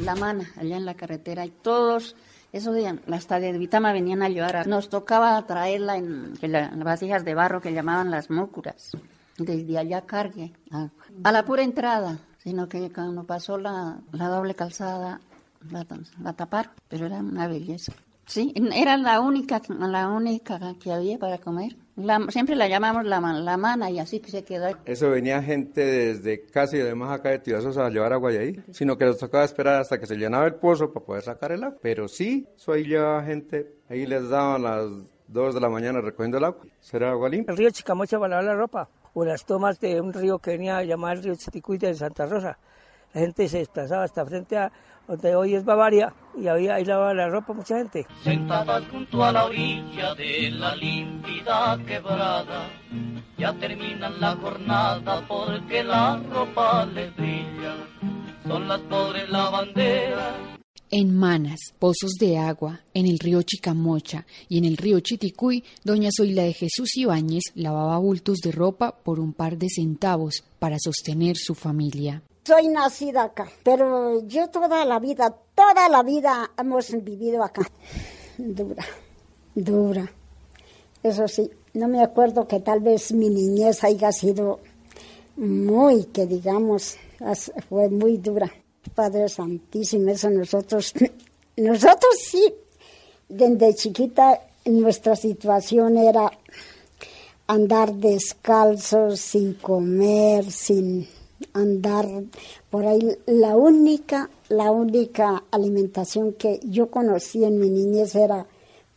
La 0.02 0.14
mana, 0.14 0.50
allá 0.56 0.76
en 0.76 0.84
la 0.84 0.94
carretera, 0.94 1.44
y 1.44 1.50
todos 1.50 2.14
Eso 2.52 2.72
de, 2.72 2.98
hasta 3.12 3.40
de 3.40 3.52
Vitama 3.58 3.92
venían 3.92 4.22
a 4.22 4.28
llevar. 4.28 4.66
Nos 4.66 4.88
tocaba 4.88 5.46
traerla 5.46 5.96
en, 5.96 6.32
en 6.40 6.52
las 6.52 6.78
vasijas 6.78 7.24
de 7.24 7.34
barro 7.34 7.60
que 7.60 7.72
llamaban 7.72 8.10
las 8.10 8.30
mócuras. 8.30 8.90
Desde 9.36 9.78
allá 9.78 10.02
cargue. 10.06 10.52
A, 10.70 10.88
a 11.24 11.32
la 11.32 11.44
pura 11.44 11.62
entrada. 11.62 12.18
Sino 12.38 12.68
que 12.68 12.90
cuando 12.92 13.24
pasó 13.24 13.58
la, 13.58 13.98
la 14.12 14.28
doble 14.28 14.54
calzada, 14.54 15.20
la, 15.70 15.86
la 16.22 16.32
taparon. 16.32 16.72
Pero 16.88 17.06
era 17.06 17.18
una 17.18 17.48
belleza. 17.48 17.92
Sí, 18.28 18.52
era 18.74 18.98
la 18.98 19.20
única, 19.20 19.62
la 19.68 20.08
única 20.08 20.74
que 20.82 20.92
había 20.92 21.18
para 21.18 21.38
comer. 21.38 21.76
La, 21.96 22.20
siempre 22.28 22.56
la 22.56 22.68
llamamos 22.68 23.06
la, 23.06 23.20
la 23.20 23.56
mana 23.56 23.90
y 23.90 23.98
así 23.98 24.20
que 24.20 24.30
se 24.30 24.44
quedó. 24.44 24.68
Eso 24.84 25.08
venía 25.08 25.42
gente 25.42 25.82
desde 25.82 26.44
casi 26.44 26.76
de 26.76 26.94
más 26.94 27.10
acá 27.10 27.30
de 27.30 27.38
Tibasos 27.38 27.78
a 27.78 27.88
llevar 27.88 28.12
agua 28.12 28.30
ahí, 28.30 28.62
sino 28.70 28.98
que 28.98 29.06
nos 29.06 29.16
tocaba 29.16 29.44
esperar 29.44 29.80
hasta 29.80 29.98
que 29.98 30.06
se 30.06 30.16
llenaba 30.16 30.46
el 30.46 30.56
pozo 30.56 30.92
para 30.92 31.06
poder 31.06 31.22
sacar 31.22 31.52
el 31.52 31.64
agua. 31.64 31.78
Pero 31.80 32.06
sí, 32.06 32.46
eso 32.54 32.72
ahí 32.72 32.84
llevaba 32.84 33.24
gente, 33.24 33.72
ahí 33.88 34.06
les 34.06 34.28
daban 34.28 34.62
las 34.62 34.84
2 35.28 35.54
de 35.54 35.60
la 35.60 35.70
mañana 35.70 36.02
recogiendo 36.02 36.36
el 36.36 36.44
agua. 36.44 36.66
¿Será 36.80 37.12
agua 37.12 37.30
limpia? 37.30 37.52
El 37.52 37.56
río 37.56 37.70
Chicamocha 37.70 38.18
para 38.18 38.28
lavar 38.28 38.44
la 38.44 38.54
ropa, 38.54 38.90
o 39.14 39.24
las 39.24 39.46
tomas 39.46 39.80
de 39.80 40.02
un 40.02 40.12
río 40.12 40.38
que 40.38 40.50
venía 40.50 40.76
a 40.76 40.84
llamar 40.84 41.16
el 41.16 41.22
río 41.24 41.34
Chiticuy 41.34 41.78
de 41.78 41.94
Santa 41.94 42.26
Rosa. 42.26 42.58
La 43.14 43.22
gente 43.22 43.48
se 43.48 43.58
desplazaba 43.58 44.04
hasta 44.04 44.26
frente 44.26 44.58
a 44.58 44.70
donde 45.08 45.34
hoy 45.34 45.54
es 45.54 45.64
Bavaria, 45.64 46.12
y 46.36 46.46
había 46.46 46.76
ahí 46.76 46.84
lavaba 46.84 47.14
la 47.14 47.28
ropa 47.28 47.54
mucha 47.54 47.78
gente. 47.78 48.06
Sentadas 48.22 48.84
junto 48.92 49.24
a 49.24 49.32
la 49.32 49.46
orilla 49.46 50.14
de 50.14 50.50
la 50.50 50.76
límpida 50.76 51.78
quebrada, 51.84 52.68
ya 53.36 53.52
terminan 53.54 54.20
la 54.20 54.36
jornada 54.36 55.24
porque 55.26 55.82
la 55.82 56.22
ropa 56.30 56.86
les 56.86 57.14
brilla. 57.16 57.74
Son 58.46 58.68
las 58.68 58.80
pobres 58.82 59.28
lavanderas 59.28 60.58
en 60.90 61.14
Manas, 61.14 61.58
pozos 61.78 62.12
de 62.18 62.38
agua, 62.38 62.80
en 62.94 63.06
el 63.06 63.18
río 63.18 63.42
Chicamocha 63.42 64.26
y 64.48 64.58
en 64.58 64.64
el 64.64 64.76
río 64.76 65.00
Chiticuy, 65.00 65.62
doña 65.84 66.08
Zoila 66.16 66.44
de 66.44 66.54
Jesús 66.54 66.96
Ibáñez 66.96 67.42
lavaba 67.54 67.98
bultos 67.98 68.38
de 68.38 68.52
ropa 68.52 68.96
por 69.04 69.20
un 69.20 69.32
par 69.34 69.58
de 69.58 69.68
centavos 69.68 70.44
para 70.58 70.78
sostener 70.78 71.36
su 71.36 71.54
familia. 71.54 72.22
Soy 72.48 72.68
nacida 72.68 73.24
acá, 73.24 73.46
pero 73.62 74.26
yo 74.26 74.48
toda 74.48 74.82
la 74.86 74.98
vida, 74.98 75.36
toda 75.54 75.86
la 75.90 76.02
vida 76.02 76.50
hemos 76.56 76.90
vivido 77.04 77.44
acá. 77.44 77.60
Dura, 78.38 78.86
dura. 79.54 80.10
Eso 81.02 81.28
sí, 81.28 81.50
no 81.74 81.88
me 81.88 82.02
acuerdo 82.02 82.48
que 82.48 82.60
tal 82.60 82.80
vez 82.80 83.12
mi 83.12 83.28
niñez 83.28 83.84
haya 83.84 84.10
sido 84.12 84.60
muy, 85.36 86.04
que 86.04 86.24
digamos, 86.24 86.96
fue 87.68 87.90
muy 87.90 88.16
dura. 88.16 88.50
Padre 88.94 89.28
Santísimo, 89.28 90.08
eso 90.08 90.30
nosotros, 90.30 90.94
nosotros 91.58 92.14
sí, 92.30 92.50
desde 93.28 93.74
chiquita 93.74 94.40
nuestra 94.64 95.16
situación 95.16 95.98
era 95.98 96.32
andar 97.46 97.92
descalzos, 97.92 99.20
sin 99.20 99.52
comer, 99.52 100.50
sin 100.50 101.06
andar 101.52 102.06
por 102.70 102.86
ahí. 102.86 103.18
La 103.26 103.56
única, 103.56 104.30
la 104.48 104.70
única 104.70 105.44
alimentación 105.50 106.32
que 106.32 106.60
yo 106.64 106.90
conocí 106.90 107.44
en 107.44 107.58
mi 107.58 107.70
niñez 107.70 108.14
era 108.14 108.46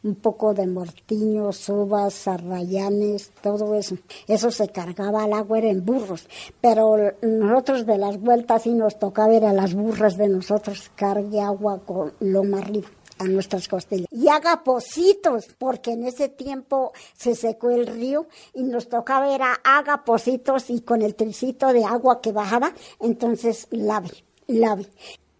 un 0.03 0.15
poco 0.15 0.53
de 0.53 0.65
mortiños, 0.65 1.69
uvas, 1.69 2.27
arrayanes, 2.27 3.31
todo 3.41 3.75
eso. 3.75 3.97
Eso 4.27 4.49
se 4.49 4.69
cargaba 4.69 5.23
al 5.23 5.33
agua, 5.33 5.59
en 5.59 5.85
burros. 5.85 6.27
Pero 6.59 6.97
nosotros 7.21 7.85
de 7.85 7.97
las 7.97 8.19
vueltas 8.19 8.63
sí 8.63 8.73
nos 8.73 8.97
tocaba 8.97 9.33
ir 9.33 9.45
a 9.45 9.53
las 9.53 9.73
burras 9.73 10.17
de 10.17 10.27
nosotros, 10.27 10.91
cargue 10.95 11.39
agua 11.39 11.79
con 11.85 12.13
lo 12.19 12.43
más 12.43 12.63
arriba 12.63 12.87
a 13.21 13.27
nuestras 13.27 13.67
costillas. 13.67 14.07
Y 14.11 14.27
haga 14.27 14.63
pocitos, 14.63 15.47
porque 15.57 15.91
en 15.91 16.03
ese 16.05 16.29
tiempo 16.29 16.91
se 17.13 17.35
secó 17.35 17.69
el 17.69 17.87
río 17.87 18.27
y 18.53 18.63
nos 18.63 18.89
tocaba 18.89 19.27
ver 19.27 19.41
a 19.43 19.53
haga 19.63 20.03
pocitos 20.03 20.69
y 20.69 20.81
con 20.81 21.01
el 21.01 21.15
tricito 21.15 21.71
de 21.71 21.85
agua 21.85 22.21
que 22.21 22.31
bajaba, 22.31 22.73
entonces 22.99 23.67
lave, 23.71 24.11
lave. 24.47 24.87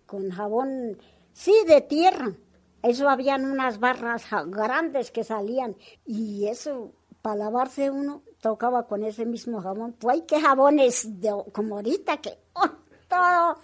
Con 0.05 0.29
jabón, 0.29 0.97
sí, 1.33 1.53
de 1.67 1.81
tierra. 1.81 2.33
Eso 2.83 3.09
habían 3.09 3.45
unas 3.45 3.79
barras 3.79 4.23
grandes 4.47 5.11
que 5.11 5.23
salían 5.23 5.75
y 6.05 6.47
eso, 6.47 6.91
para 7.21 7.35
lavarse 7.35 7.91
uno, 7.91 8.23
tocaba 8.41 8.87
con 8.87 9.03
ese 9.03 9.25
mismo 9.25 9.61
jabón. 9.61 9.93
Pues 9.93 10.15
hay 10.15 10.21
que 10.23 10.39
jabones 10.39 11.21
de, 11.21 11.31
como 11.51 11.75
ahorita 11.75 12.17
que 12.17 12.37
oh, 12.53 12.69
todo, 13.07 13.57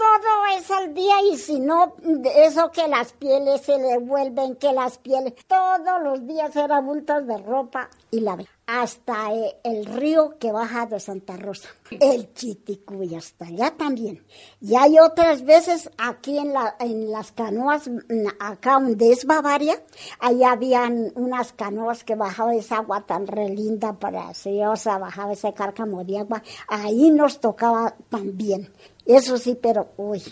todo 0.00 0.56
es 0.56 0.70
al 0.70 0.94
día 0.94 1.16
y 1.30 1.36
si 1.36 1.60
no, 1.60 1.94
eso 2.36 2.70
que 2.70 2.88
las 2.88 3.12
pieles 3.12 3.60
se 3.60 3.76
le 3.76 3.98
vuelven, 3.98 4.56
que 4.56 4.72
las 4.72 4.96
pieles, 4.96 5.34
todos 5.46 6.02
los 6.02 6.26
días 6.26 6.56
era 6.56 6.80
bultos 6.80 7.26
de 7.26 7.36
ropa 7.36 7.90
y 8.10 8.20
la 8.20 8.36
hasta 8.72 9.34
eh, 9.34 9.56
el 9.64 9.84
río 9.84 10.38
que 10.38 10.52
baja 10.52 10.86
de 10.86 11.00
Santa 11.00 11.36
Rosa, 11.36 11.68
el 11.90 12.32
Chiticuy, 12.34 13.16
hasta 13.16 13.46
allá 13.46 13.72
también. 13.76 14.24
Y 14.60 14.76
hay 14.76 14.98
otras 15.00 15.44
veces 15.44 15.90
aquí 15.98 16.38
en, 16.38 16.52
la, 16.52 16.76
en 16.78 17.10
las 17.10 17.32
canoas, 17.32 17.88
mm, 17.88 18.28
acá 18.38 18.74
donde 18.74 19.10
es 19.10 19.24
Bavaria, 19.24 19.82
allá 20.20 20.52
habían 20.52 21.10
unas 21.16 21.52
canoas 21.52 22.04
que 22.04 22.14
bajaba 22.14 22.54
esa 22.54 22.76
agua 22.76 23.04
tan 23.06 23.26
relinda, 23.26 23.98
preciosa, 23.98 24.98
bajaba 24.98 25.32
ese 25.32 25.52
cárcamo 25.52 26.04
de 26.04 26.18
agua, 26.18 26.42
ahí 26.68 27.10
nos 27.10 27.40
tocaba 27.40 27.96
también. 28.08 28.70
Eso 29.04 29.36
sí, 29.38 29.58
pero 29.60 29.88
uy, 29.96 30.22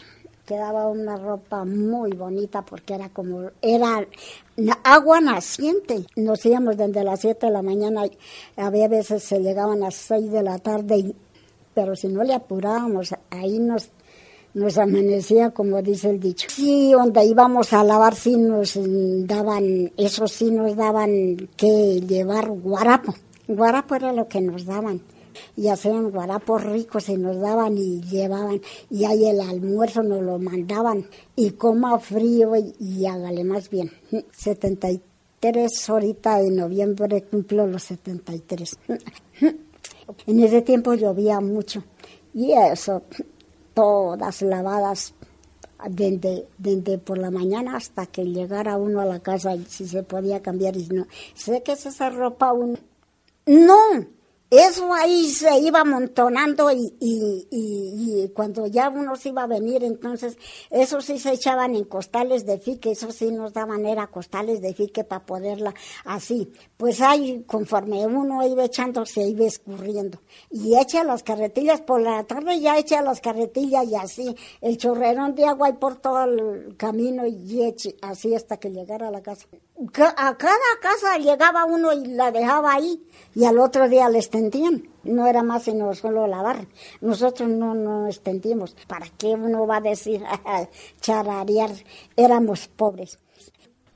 quedaba 0.49 0.89
una 0.89 1.15
ropa 1.17 1.67
muy 1.67 2.13
bonita 2.13 2.63
porque 2.63 2.95
era 2.95 3.11
como, 3.11 3.51
era 3.61 4.09
agua 4.83 5.21
naciente. 5.21 6.07
Nos 6.17 6.47
íbamos 6.47 6.79
desde 6.79 7.05
las 7.05 7.21
7 7.21 7.47
de 7.47 7.53
la 7.53 7.61
mañana, 7.61 8.05
había 8.57 8.89
veces 8.89 9.23
se 9.23 9.41
llegaban 9.41 9.83
a 9.83 9.87
las 9.87 9.95
6 9.97 10.33
de 10.33 10.43
la 10.43 10.59
tarde, 10.59 11.15
pero 11.75 11.95
si 11.95 12.09
no 12.09 12.25
le 12.25 12.33
apurábamos, 12.33 13.15
ahí 13.29 13.59
nos 13.59 13.91
nos 14.55 14.79
amanecía, 14.79 15.51
como 15.51 15.83
dice 15.83 16.09
el 16.09 16.19
dicho. 16.19 16.49
Sí, 16.51 16.93
donde 16.93 17.23
íbamos 17.27 17.75
a 17.75 17.85
lavar, 17.85 18.17
sí 18.17 18.35
nos 18.37 18.77
daban, 19.27 19.93
eso 19.99 20.27
sí 20.27 20.51
nos 20.51 20.75
daban 20.75 21.37
que 21.57 22.01
llevar 22.01 22.49
guarapo. 22.49 23.15
Guarapo 23.47 23.95
era 23.95 24.13
lo 24.15 24.27
que 24.27 24.41
nos 24.41 24.65
daban 24.65 25.03
y 25.57 25.69
hacían 25.69 26.11
guarapos 26.11 26.65
ricos 26.65 27.09
y 27.09 27.17
nos 27.17 27.39
daban 27.41 27.77
y 27.77 28.01
llevaban 28.01 28.61
y 28.91 29.05
ahí 29.05 29.27
el 29.27 29.41
almuerzo 29.41 30.03
nos 30.03 30.23
lo 30.23 30.39
mandaban 30.39 31.07
y 31.37 31.51
coma 31.51 31.99
frío 31.99 32.53
y, 32.57 33.07
hágale 33.07 33.45
más 33.45 33.71
bien. 33.71 33.91
73 34.33 35.91
ahorita 35.91 36.39
de 36.39 36.51
noviembre 36.51 37.23
cumplo 37.23 37.67
los 37.67 37.85
73. 37.85 38.79
En 40.27 40.41
ese 40.41 40.63
tiempo 40.63 40.95
llovía 40.95 41.39
mucho 41.41 41.85
y 42.33 42.53
eso, 42.53 43.03
todas 43.75 44.43
lavadas 44.43 45.15
desde, 45.89 46.47
desde, 46.59 46.99
por 46.99 47.19
la 47.19 47.31
mañana 47.31 47.77
hasta 47.77 48.07
que 48.07 48.25
llegara 48.25 48.77
uno 48.77 49.01
a 49.01 49.05
la 49.05 49.21
casa 49.21 49.55
y 49.55 49.65
si 49.65 49.87
se 49.87 50.03
podía 50.03 50.43
cambiar 50.43 50.77
y 50.77 50.89
no. 50.89 51.07
Sé 51.35 51.63
que 51.63 51.73
es 51.73 51.87
esa 51.87 52.11
ropa 52.11 52.53
uno. 52.53 52.79
No, 53.47 54.07
eso 54.51 54.95
ahí 54.95 55.29
se 55.29 55.59
iba 55.59 55.81
amontonando 55.81 56.71
y, 56.71 56.95
y, 57.01 57.47
y, 57.51 58.29
cuando 58.31 58.67
ya 58.67 58.89
uno 58.89 59.15
se 59.15 59.29
iba 59.29 59.43
a 59.43 59.47
venir, 59.47 59.85
entonces 59.85 60.39
eso 60.71 61.03
sí 61.03 61.19
se 61.19 61.35
echaban 61.35 61.75
en 61.75 61.85
costales 61.85 62.47
de 62.47 62.59
fique, 62.59 62.93
eso 62.93 63.13
sí 63.13 63.31
nos 63.31 63.53
daban 63.53 63.85
era 63.85 64.07
costales 64.07 64.63
de 64.63 64.73
fique 64.73 65.05
para 65.05 65.27
poderla 65.27 65.75
así. 66.07 66.51
Pues 66.79 67.03
ahí 67.03 67.45
conforme 67.47 68.07
uno 68.07 68.47
iba 68.47 68.65
echando 68.65 69.05
se 69.05 69.23
iba 69.29 69.45
escurriendo. 69.45 70.19
Y 70.51 70.79
echa 70.79 71.05
las 71.05 71.23
carretillas 71.23 71.83
por 71.83 72.01
la 72.01 72.25
tarde, 72.25 72.59
ya 72.59 72.79
echa 72.79 73.03
las 73.03 73.21
carretillas 73.21 73.87
y 73.87 73.97
así, 73.97 74.37
el 74.63 74.79
chorrerón 74.79 75.35
de 75.35 75.45
agua 75.45 75.69
y 75.69 75.75
por 75.75 75.97
todo 75.97 76.25
el 76.25 76.75
camino 76.79 77.27
y 77.27 77.65
eche, 77.65 77.97
así 78.01 78.35
hasta 78.35 78.57
que 78.57 78.71
llegara 78.71 79.09
a 79.09 79.11
la 79.11 79.23
casa. 79.23 79.47
A 80.17 80.37
cada 80.37 80.59
casa 80.83 81.19
llegaba 81.19 81.65
uno 81.65 81.93
y 81.93 82.05
la 82.07 82.33
dejaba 82.33 82.75
ahí 82.75 83.01
y 83.33 83.45
al 83.45 83.61
otro 83.61 83.89
día 83.89 84.09
les 84.09 84.29
no 85.05 85.27
era 85.29 85.45
más 85.45 85.65
sino 85.65 85.95
solo 85.95 86.27
lavar. 86.27 86.67
Nosotros 87.01 87.49
no 87.49 87.75
nos 87.75 88.09
extendimos. 88.09 88.75
¿Para 88.89 89.07
qué 89.17 89.29
uno 89.29 89.69
va 89.69 89.77
a 89.77 89.81
decir 89.81 90.21
chararear? 91.01 91.71
Éramos 92.17 92.67
pobres. 92.67 93.19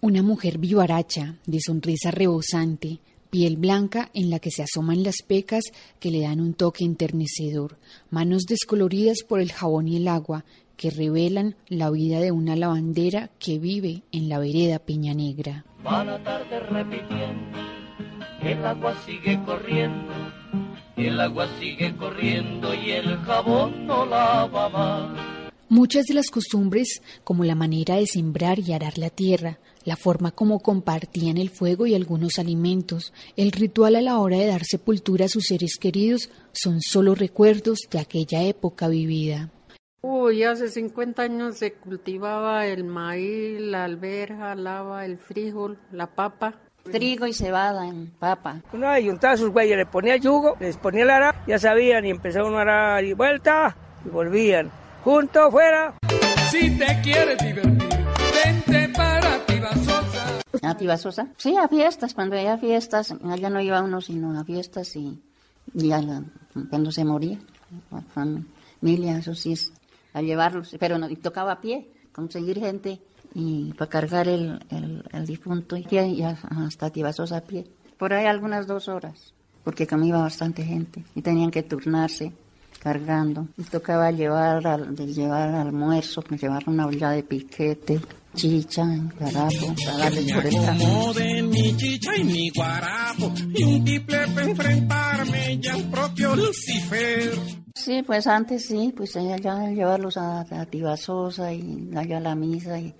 Una 0.01 0.23
mujer 0.23 0.59
vivaracha, 0.59 1.39
de 1.47 1.59
sonrisa 1.61 2.13
rebosante, 2.13 3.01
piel 3.31 3.57
blanca 3.57 4.11
en 4.15 4.31
la 4.31 4.39
que 4.39 4.51
se 4.51 4.63
asoman 4.63 5.03
las 5.03 5.17
pecas 5.27 5.65
que 5.99 6.11
le 6.13 6.21
dan 6.21 6.41
un 6.41 6.55
toque 6.55 6.85
enternecedor, 6.85 7.79
manos 8.11 8.43
descoloridas 8.49 9.23
por 9.27 9.41
el 9.41 9.51
jabón 9.51 9.89
y 9.89 9.97
el 9.97 10.07
agua 10.07 10.45
que 10.83 10.91
revelan 10.91 11.55
la 11.69 11.91
vida 11.91 12.19
de 12.19 12.33
una 12.33 12.57
lavandera 12.57 13.31
que 13.39 13.61
vive 13.61 14.03
en 14.11 14.29
la 14.29 14.41
vereda 14.41 14.81
Peña 14.81 15.15
Negra. 15.15 15.65
tarde 15.85 16.59
repitiendo 16.59 17.57
el 18.43 18.67
agua 18.67 18.97
sigue 19.07 19.41
corriendo, 19.45 20.13
el 20.97 21.21
agua 21.21 21.47
sigue 21.61 21.95
corriendo 21.97 22.75
y 22.75 22.91
el 22.91 23.17
jabón 23.19 23.87
no 23.87 24.05
lava 24.05 24.69
más. 24.71 25.21
Muchas 25.69 26.07
de 26.07 26.15
las 26.15 26.31
costumbres, 26.31 27.01
como 27.23 27.45
la 27.45 27.55
manera 27.55 27.95
de 27.95 28.09
sembrar 28.09 28.59
y 28.59 28.73
arar 28.73 28.99
la 28.99 29.11
tierra, 29.11 29.61
la 29.85 29.95
forma 29.95 30.33
como 30.33 30.59
compartían 30.59 31.39
el 31.39 31.51
fuego 31.51 31.87
y 31.87 31.95
algunos 31.95 32.41
alimentos, 32.41 33.13
el 33.37 33.53
ritual 33.53 33.95
a 33.95 34.03
la 34.03 34.19
hora 34.19 34.39
de 34.39 34.49
dar 34.49 34.65
sepultura 34.65 35.27
a 35.27 35.29
sus 35.29 35.45
seres 35.45 35.77
queridos, 35.79 36.29
son 36.51 36.81
solo 36.81 37.15
recuerdos 37.15 37.79
de 37.89 38.01
aquella 38.01 38.43
época 38.43 38.89
vivida. 38.89 39.53
Uy, 40.05 40.43
hace 40.43 40.69
50 40.69 41.23
años 41.23 41.59
se 41.59 41.75
cultivaba 41.75 42.67
el 42.67 42.83
maíz, 42.83 43.61
la 43.61 43.85
alberja, 43.85 44.57
lava, 44.57 45.05
el 45.05 45.17
frijol, 45.17 45.79
la 45.93 46.09
papa. 46.09 46.55
Trigo 46.83 47.25
y 47.29 47.33
cebada 47.33 47.87
en 47.87 48.09
papa. 48.11 48.63
Uno 48.73 48.89
ayuntaba 48.89 49.35
a 49.35 49.37
sus 49.37 49.51
güeyes, 49.51 49.77
le 49.77 49.87
ponía 49.87 50.17
yugo, 50.17 50.57
les 50.59 50.77
ponía 50.77 51.05
el 51.05 51.11
ara, 51.11 51.45
ya 51.47 51.57
sabían, 51.57 52.05
y 52.05 52.11
empezó 52.11 52.45
uno 52.45 52.59
a 52.59 52.63
arar 52.63 53.05
y 53.05 53.13
vuelta, 53.13 53.77
y 54.05 54.09
volvían. 54.09 54.73
Juntos, 55.05 55.53
fuera. 55.53 55.95
Si 56.51 56.77
te 56.77 57.01
quieres 57.01 57.39
divertir, 57.39 58.05
vente 58.45 58.89
para 58.97 59.47
Tibasosa. 59.47 60.41
¿A 60.63 60.77
Tibasosa? 60.77 61.29
Sí, 61.37 61.57
a 61.57 61.69
fiestas, 61.69 62.13
cuando 62.13 62.37
había 62.37 62.59
fiestas, 62.59 63.15
allá 63.25 63.51
no 63.51 63.61
iba 63.61 63.81
uno 63.81 64.01
sino 64.01 64.37
a 64.37 64.45
fiestas 64.45 64.97
y, 64.97 65.23
y 65.75 65.85
la, 65.85 66.25
cuando 66.71 66.91
se 66.91 67.05
moría, 67.05 67.39
la 67.93 68.01
familia, 68.01 69.19
eso 69.19 69.37
sí 69.37 69.53
es, 69.53 69.73
a 70.13 70.23
llevarlos, 70.23 70.77
pero 70.79 70.99
no, 70.99 71.09
y 71.09 71.17
tocaba 71.17 71.53
a 71.53 71.61
pie, 71.61 71.91
conseguir 72.13 72.61
gente 72.61 73.01
y 73.35 73.73
para 73.75 73.91
cargar 73.91 74.29
el, 74.29 74.61
el, 74.71 75.05
el 75.13 75.27
difunto 75.27 75.77
y, 75.77 75.87
y 75.91 76.23
hasta 76.23 76.91
Tibasosa 76.91 77.39
a 77.39 77.41
pie. 77.41 77.67
Por 77.99 78.13
ahí 78.13 78.27
algunas 78.27 78.67
dos 78.67 78.89
horas, 78.89 79.33
porque 79.65 79.87
iba 79.91 80.21
bastante 80.21 80.65
gente 80.65 81.05
y 81.15 81.23
tenían 81.23 81.51
que 81.51 81.63
turnarse 81.63 82.33
cargando. 82.83 83.47
Y 83.57 83.63
tocaba 83.63 84.11
llevar, 84.11 84.67
al, 84.67 84.97
llevar 84.97 85.55
almuerzo, 85.55 86.23
llevar 86.23 86.65
una 86.67 86.87
olla 86.87 87.11
de 87.11 87.23
piquete, 87.23 88.01
chicha, 88.35 88.85
guarapo, 89.19 89.75
para 89.87 90.11
por 90.11 90.65
camino. 90.65 91.13
de 91.15 91.43
mi 91.43 91.77
chicha 91.77 92.17
y 92.17 92.25
mi 92.25 92.51
guarapo, 92.51 93.33
y 93.55 93.63
un 93.63 93.85
tiple 93.85 94.19
para 94.35 94.51
enfrentarme 94.51 95.61
y 95.63 95.67
al 95.69 95.85
propio 95.91 96.35
Lucifer. 96.35 97.62
Sí, 97.75 98.03
pues 98.03 98.27
antes 98.27 98.67
sí, 98.67 98.93
pues 98.97 99.17
allá 99.17 99.71
llevarlos 99.71 100.17
a, 100.17 100.41
a 100.41 100.67
Tibasosa 100.67 101.53
y 101.53 101.91
allá 101.97 102.19
a 102.19 102.21
la 102.21 102.35
misa 102.35 102.79
y, 102.79 102.95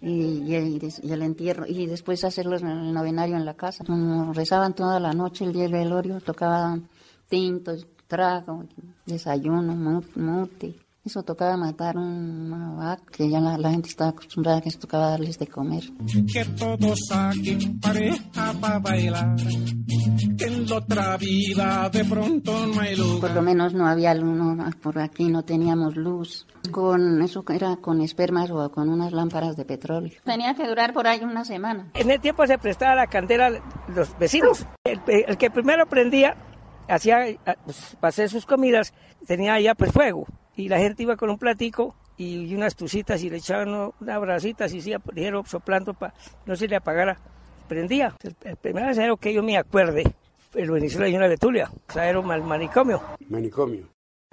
y, 0.00 0.54
el 0.54 1.22
entierro 1.22 1.66
y 1.66 1.86
después 1.86 2.24
hacerlos 2.24 2.62
en 2.62 2.68
el 2.68 2.92
novenario 2.92 3.36
en 3.36 3.44
la 3.44 3.54
casa. 3.54 3.84
Rezaban 4.32 4.74
toda 4.74 5.00
la 5.00 5.12
noche 5.12 5.44
el 5.44 5.52
día 5.52 5.64
del 5.64 5.72
velorio, 5.72 6.20
tocaban 6.20 6.88
tintos, 7.28 7.86
trago, 8.06 8.64
desayuno, 9.06 10.02
mute. 10.14 10.74
Eso 11.08 11.22
tocaba 11.22 11.56
matar 11.56 11.96
una 11.96 12.72
vaca, 12.72 13.02
que 13.10 13.30
ya 13.30 13.40
la, 13.40 13.56
la, 13.56 13.70
gente 13.70 13.88
estaba 13.88 14.10
acostumbrada 14.10 14.58
a 14.58 14.60
que 14.60 14.68
eso 14.68 14.80
tocaba 14.80 15.08
darles 15.08 15.38
de 15.38 15.46
comer. 15.46 15.84
Que 16.30 16.44
todos 16.44 16.98
saquen 17.08 17.80
pareja 17.80 18.52
para 18.60 18.78
bailar, 18.78 19.36
que 20.36 20.44
en 20.44 20.68
la 20.68 20.76
otra 20.76 21.16
vida 21.16 21.88
de 21.88 22.04
pronto 22.04 22.66
no 22.66 22.78
hay 22.78 22.94
lugar. 22.94 23.20
Por 23.20 23.30
lo 23.30 23.40
menos 23.40 23.72
no 23.72 23.86
había 23.86 24.12
luz, 24.12 24.76
por 24.82 24.98
aquí 24.98 25.30
no 25.30 25.42
teníamos 25.46 25.96
luz. 25.96 26.46
Con 26.70 27.22
eso 27.22 27.42
era 27.48 27.76
con 27.76 28.02
espermas 28.02 28.50
o 28.50 28.70
con 28.70 28.90
unas 28.90 29.10
lámparas 29.10 29.56
de 29.56 29.64
petróleo. 29.64 30.12
Tenía 30.24 30.52
que 30.52 30.68
durar 30.68 30.92
por 30.92 31.06
ahí 31.06 31.24
una 31.24 31.46
semana. 31.46 31.88
En 31.94 32.10
el 32.10 32.20
tiempo 32.20 32.46
se 32.46 32.58
prestaba 32.58 32.94
la 32.94 33.06
candela 33.06 33.62
los 33.94 34.18
vecinos. 34.18 34.66
El, 34.84 35.00
el 35.06 35.38
que 35.38 35.50
primero 35.50 35.86
prendía 35.86 36.36
hacía, 36.86 37.24
pues, 37.64 37.96
para 37.98 38.08
hacer 38.08 38.28
sus 38.28 38.46
comidas, 38.46 38.92
tenía 39.26 39.54
allá 39.54 39.74
pues 39.74 39.92
fuego. 39.92 40.26
Y 40.58 40.68
la 40.68 40.78
gente 40.78 41.04
iba 41.04 41.16
con 41.16 41.30
un 41.30 41.38
platico 41.38 41.94
y 42.16 42.52
unas 42.52 42.74
tucitas 42.74 43.22
y 43.22 43.30
le 43.30 43.36
echaban 43.36 43.92
unas 44.00 44.20
brasitas 44.20 44.74
y 44.74 44.80
se 44.80 44.98
dijeron 45.14 45.46
soplando 45.46 45.94
para 45.94 46.12
no 46.46 46.56
se 46.56 46.66
le 46.66 46.74
apagara. 46.74 47.16
Prendía. 47.68 48.16
El, 48.24 48.34
el 48.42 48.56
primer 48.56 48.84
acero 48.84 49.16
que 49.16 49.32
yo 49.32 49.40
me 49.44 49.56
acuerde, 49.56 50.02
lo 50.54 50.76
inició 50.76 50.98
la 50.98 51.06
señora 51.06 51.28
Betulia, 51.28 51.70
o 51.70 51.92
sea, 51.92 52.10
era 52.10 52.18
el 52.18 52.42
manicomio. 52.42 53.00
Manicomio. 53.28 53.86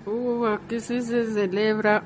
Uh, 0.03 0.45
aquí 0.45 0.79
sí 0.79 0.99
se 1.01 1.31
celebra 1.31 2.03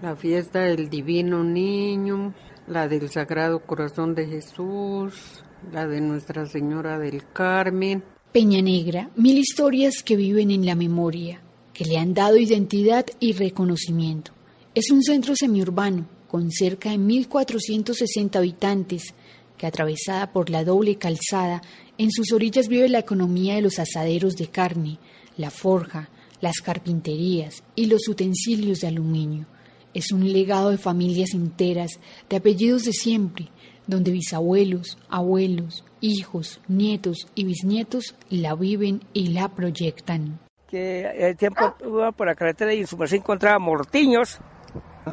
la 0.00 0.16
fiesta 0.16 0.60
del 0.60 0.88
Divino 0.88 1.44
Niño, 1.44 2.32
la 2.68 2.88
del 2.88 3.10
Sagrado 3.10 3.60
Corazón 3.60 4.14
de 4.14 4.26
Jesús, 4.26 5.44
la 5.72 5.86
de 5.86 6.00
Nuestra 6.00 6.46
Señora 6.46 6.98
del 6.98 7.30
Carmen. 7.34 8.02
Peña 8.32 8.62
Negra, 8.62 9.10
mil 9.16 9.36
historias 9.36 10.02
que 10.02 10.16
viven 10.16 10.50
en 10.50 10.64
la 10.64 10.74
memoria, 10.74 11.42
que 11.78 11.84
le 11.84 11.96
han 11.96 12.12
dado 12.12 12.36
identidad 12.36 13.06
y 13.20 13.34
reconocimiento. 13.34 14.32
Es 14.74 14.90
un 14.90 15.00
centro 15.00 15.36
semiurbano 15.36 16.08
con 16.26 16.50
cerca 16.50 16.90
de 16.90 16.98
1.460 16.98 18.34
habitantes, 18.34 19.14
que 19.56 19.64
atravesada 19.64 20.32
por 20.32 20.50
la 20.50 20.64
doble 20.64 20.96
calzada, 20.96 21.62
en 21.96 22.10
sus 22.10 22.32
orillas 22.32 22.66
vive 22.66 22.88
la 22.88 22.98
economía 22.98 23.54
de 23.54 23.62
los 23.62 23.78
asaderos 23.78 24.34
de 24.34 24.48
carne, 24.48 24.98
la 25.36 25.52
forja, 25.52 26.10
las 26.40 26.56
carpinterías 26.56 27.62
y 27.76 27.86
los 27.86 28.08
utensilios 28.08 28.80
de 28.80 28.88
aluminio. 28.88 29.46
Es 29.94 30.10
un 30.10 30.32
legado 30.32 30.70
de 30.70 30.78
familias 30.78 31.32
enteras, 31.32 31.92
de 32.28 32.38
apellidos 32.38 32.82
de 32.86 32.92
siempre, 32.92 33.50
donde 33.86 34.10
bisabuelos, 34.10 34.98
abuelos, 35.08 35.84
hijos, 36.00 36.60
nietos 36.66 37.28
y 37.36 37.44
bisnietos 37.44 38.16
la 38.30 38.56
viven 38.56 39.02
y 39.12 39.28
la 39.28 39.54
proyectan. 39.54 40.40
Que 40.68 41.28
el 41.28 41.36
tiempo 41.36 41.74
iba 41.84 42.12
por 42.12 42.26
la 42.26 42.34
carretera 42.34 42.74
y 42.74 42.80
en 42.80 42.86
su 42.86 42.98
merced 42.98 43.16
encontraba 43.16 43.58
mortiños, 43.58 44.38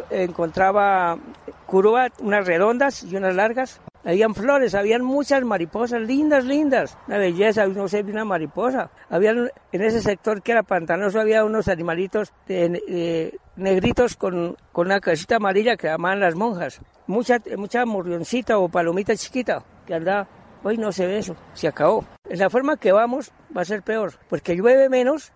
encontraba 0.09 1.17
curúa, 1.65 2.09
unas 2.19 2.45
redondas 2.45 3.03
y 3.03 3.15
unas 3.15 3.35
largas. 3.35 3.81
Habían 4.03 4.35
flores, 4.35 4.75
habían 4.75 5.03
muchas 5.03 5.43
mariposas, 5.43 6.01
lindas, 6.01 6.45
lindas. 6.45 6.95
Una 7.07 7.17
belleza, 7.17 7.65
no 7.65 7.87
sé, 7.87 8.01
una 8.01 8.23
mariposa. 8.23 8.91
Habían, 9.09 9.49
en 9.71 9.81
ese 9.81 9.99
sector 9.99 10.43
que 10.43 10.51
era 10.51 10.61
pantanoso, 10.61 11.19
había 11.19 11.43
unos 11.43 11.67
animalitos 11.67 12.31
de, 12.47 12.69
de, 12.69 13.39
negritos 13.55 14.15
con, 14.15 14.57
con 14.71 14.87
una 14.87 14.99
casita 14.99 15.37
amarilla 15.37 15.75
que 15.75 15.87
llamaban 15.87 16.19
las 16.19 16.35
monjas. 16.35 16.81
Mucha, 17.07 17.41
mucha 17.57 17.83
morrioncita 17.85 18.59
o 18.59 18.69
palomita 18.69 19.15
chiquita 19.15 19.63
que 19.87 19.95
andaba. 19.95 20.27
Hoy 20.67 20.77
no 20.79 20.91
se 20.91 21.05
ve 21.05 21.19
eso, 21.19 21.35
se 21.53 21.67
acabó. 21.67 22.03
En 22.27 22.39
la 22.39 22.49
forma 22.49 22.77
que 22.77 22.91
vamos 22.91 23.31
va 23.55 23.61
a 23.61 23.65
ser 23.65 23.83
peor, 23.83 24.15
porque 24.27 24.55
llueve 24.55 24.89
menos, 24.89 25.31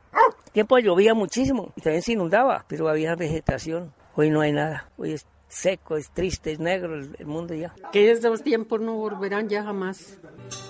tiempo 0.53 0.79
llovía 0.79 1.13
muchísimo 1.13 1.71
y 1.75 1.81
también 1.81 2.01
se 2.01 2.13
inundaba, 2.13 2.65
pero 2.67 2.89
había 2.89 3.13
vegetación. 3.15 3.93
Hoy 4.15 4.31
no 4.31 4.41
hay 4.41 4.53
nada, 4.53 4.89
hoy 4.97 5.11
es 5.11 5.27
seco, 5.47 5.97
es 5.97 6.09
triste, 6.09 6.53
es 6.53 6.59
negro 6.59 6.95
el, 6.95 7.15
el, 7.19 7.27
mundo 7.27 7.53
ya. 7.53 7.75
Que 7.91 8.09
esos 8.09 8.41
tiempos 8.41 8.81
no 8.81 8.95
volverán 8.95 9.47
ya 9.47 9.63
jamás. 9.63 10.17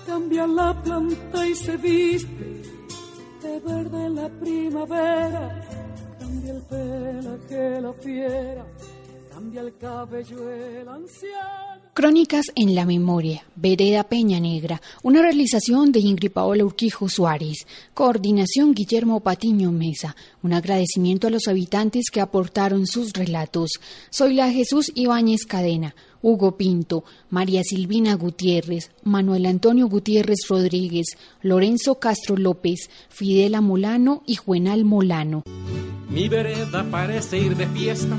Cambia 0.06 0.46
la 0.46 0.74
planta 0.82 1.46
y 1.46 1.54
se 1.54 1.78
viste 1.78 2.62
de 3.40 3.60
verde 3.60 4.10
la 4.10 4.28
primavera. 4.28 5.68
Cambia 6.18 6.52
el 6.52 6.62
pelaje 6.64 7.80
la 7.80 7.92
fiera, 7.94 8.66
cambia 9.32 9.60
el 9.62 9.74
cabello 9.78 10.50
el 10.50 10.86
anciano. 10.86 11.69
Crónicas 11.92 12.46
en 12.54 12.76
la 12.76 12.86
memoria, 12.86 13.44
Vereda 13.56 14.04
Peña 14.04 14.38
Negra, 14.38 14.80
una 15.02 15.22
realización 15.22 15.90
de 15.90 15.98
Ingrid 15.98 16.30
Paola 16.30 16.64
Urquijo 16.64 17.08
Suárez, 17.08 17.66
coordinación 17.94 18.74
Guillermo 18.74 19.18
Patiño 19.20 19.72
Mesa, 19.72 20.14
un 20.42 20.52
agradecimiento 20.52 21.26
a 21.26 21.30
los 21.30 21.48
habitantes 21.48 22.04
que 22.12 22.20
aportaron 22.20 22.86
sus 22.86 23.12
relatos. 23.12 23.70
Soy 24.08 24.34
la 24.34 24.52
Jesús 24.52 24.92
Ibáñez 24.94 25.46
Cadena, 25.46 25.96
Hugo 26.22 26.56
Pinto, 26.56 27.04
María 27.28 27.62
Silvina 27.64 28.14
Gutiérrez, 28.14 28.92
Manuel 29.02 29.46
Antonio 29.46 29.88
Gutiérrez 29.88 30.46
Rodríguez, 30.48 31.16
Lorenzo 31.42 31.96
Castro 31.96 32.36
López, 32.36 32.88
Fidela 33.08 33.60
Molano 33.60 34.22
y 34.26 34.36
Juenal 34.36 34.84
Molano. 34.84 35.42
Mi 36.08 36.28
vereda 36.28 36.86
parece 36.90 37.38
ir 37.38 37.56
de 37.56 37.66
fiesta, 37.68 38.16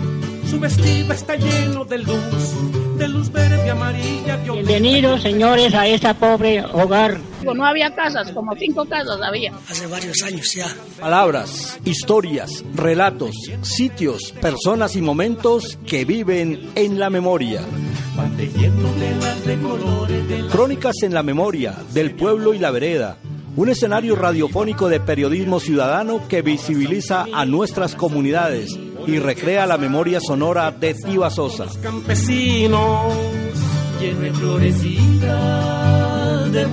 su 0.52 0.60
vestido 0.60 1.14
está 1.14 1.38
lleno 1.38 1.86
de 1.86 2.00
luz, 2.00 2.98
de 2.98 3.08
luz 3.08 3.32
verde, 3.32 3.70
amarilla, 3.70 4.36
violeta. 4.36 4.68
Bienvenidos, 4.68 5.22
señores, 5.22 5.74
a 5.74 5.88
esta 5.88 6.14
pobre 6.14 6.62
hogar. 6.74 7.22
No 7.42 7.66
había 7.66 7.96
casas, 7.96 8.34
como 8.34 8.54
cinco 8.58 8.84
casas 8.84 9.18
había. 9.24 9.54
Hace 9.70 9.88
varios 9.88 10.22
años 10.24 10.54
ya. 10.54 10.68
Palabras, 11.00 11.80
historias, 11.86 12.66
relatos, 12.76 13.34
sitios, 13.62 14.34
personas 14.42 14.98
y 14.98 15.02
momentos 15.02 15.80
que 15.88 16.04
viven 16.04 16.72
en 16.76 17.00
la 17.00 17.10
memoria. 17.10 17.62
Crónicas 20.52 21.02
en 21.04 21.14
la 21.14 21.24
memoria 21.24 21.78
del 21.94 22.14
pueblo 22.14 22.54
y 22.54 22.60
la 22.60 22.72
vereda 22.72 23.18
un 23.56 23.68
escenario 23.68 24.16
radiofónico 24.16 24.88
de 24.88 25.02
periodismo 25.02 25.60
ciudadano 25.60 26.26
que 26.30 26.42
visibiliza 26.42 27.26
a 27.34 27.46
nuestras 27.46 27.96
comunidades 27.96 28.78
y 29.08 29.20
recrea 29.20 29.66
la 29.66 29.78
memoria 29.78 30.20
sonora 30.20 30.72
de 30.72 30.94
Tiva 30.94 31.30
Sosa. 31.30 31.68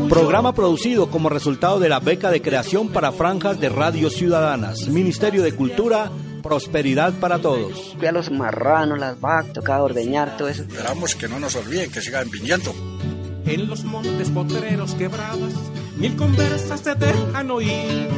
Programa 0.09 0.55
producido 0.55 1.11
como 1.11 1.29
resultado 1.29 1.79
de 1.79 1.89
la 1.89 2.01
beca 2.01 2.31
de 2.31 2.43
creación 2.43 2.89
para 2.89 3.13
franjas 3.13 3.61
de 3.61 3.69
radio 3.69 4.11
ciudadanas, 4.11 4.89
Ministerio 4.89 5.43
de 5.43 5.55
Cultura, 5.55 6.11
Prosperidad 6.43 7.13
para 7.15 7.39
todos. 7.41 7.97
A 8.07 8.13
los 8.13 8.31
marranos, 8.31 8.99
las 8.99 9.21
vacas, 9.21 9.53
tocaba 9.53 9.83
ordeñar 9.83 10.37
todo 10.37 10.49
eso. 10.49 10.63
Esperamos 10.63 11.15
que 11.15 11.29
no 11.29 11.39
nos 11.39 11.55
olviden, 11.57 11.91
que 11.91 12.01
sigan 12.01 12.31
viniendo. 12.31 12.73
En 13.45 13.69
los 13.69 13.85
montes 13.85 14.31
potreros 14.31 14.95
quebradas, 14.95 15.55
mil 15.97 16.17
conversas 16.17 16.81
se 16.81 16.95
dejan 16.95 17.51
oír. 17.51 18.09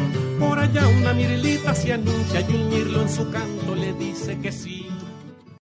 Por 0.40 0.59
allá 0.59 0.88
una 0.88 1.12
mirilita 1.12 1.74
se 1.74 1.92
anuncia 1.92 2.40
y 2.40 2.55
un 2.55 2.68
mirlo 2.70 3.03
en 3.03 3.11
su 3.11 3.31
canto 3.31 3.74
le 3.74 3.92
dice 3.92 4.38
que 4.40 4.50
sí. 4.50 4.89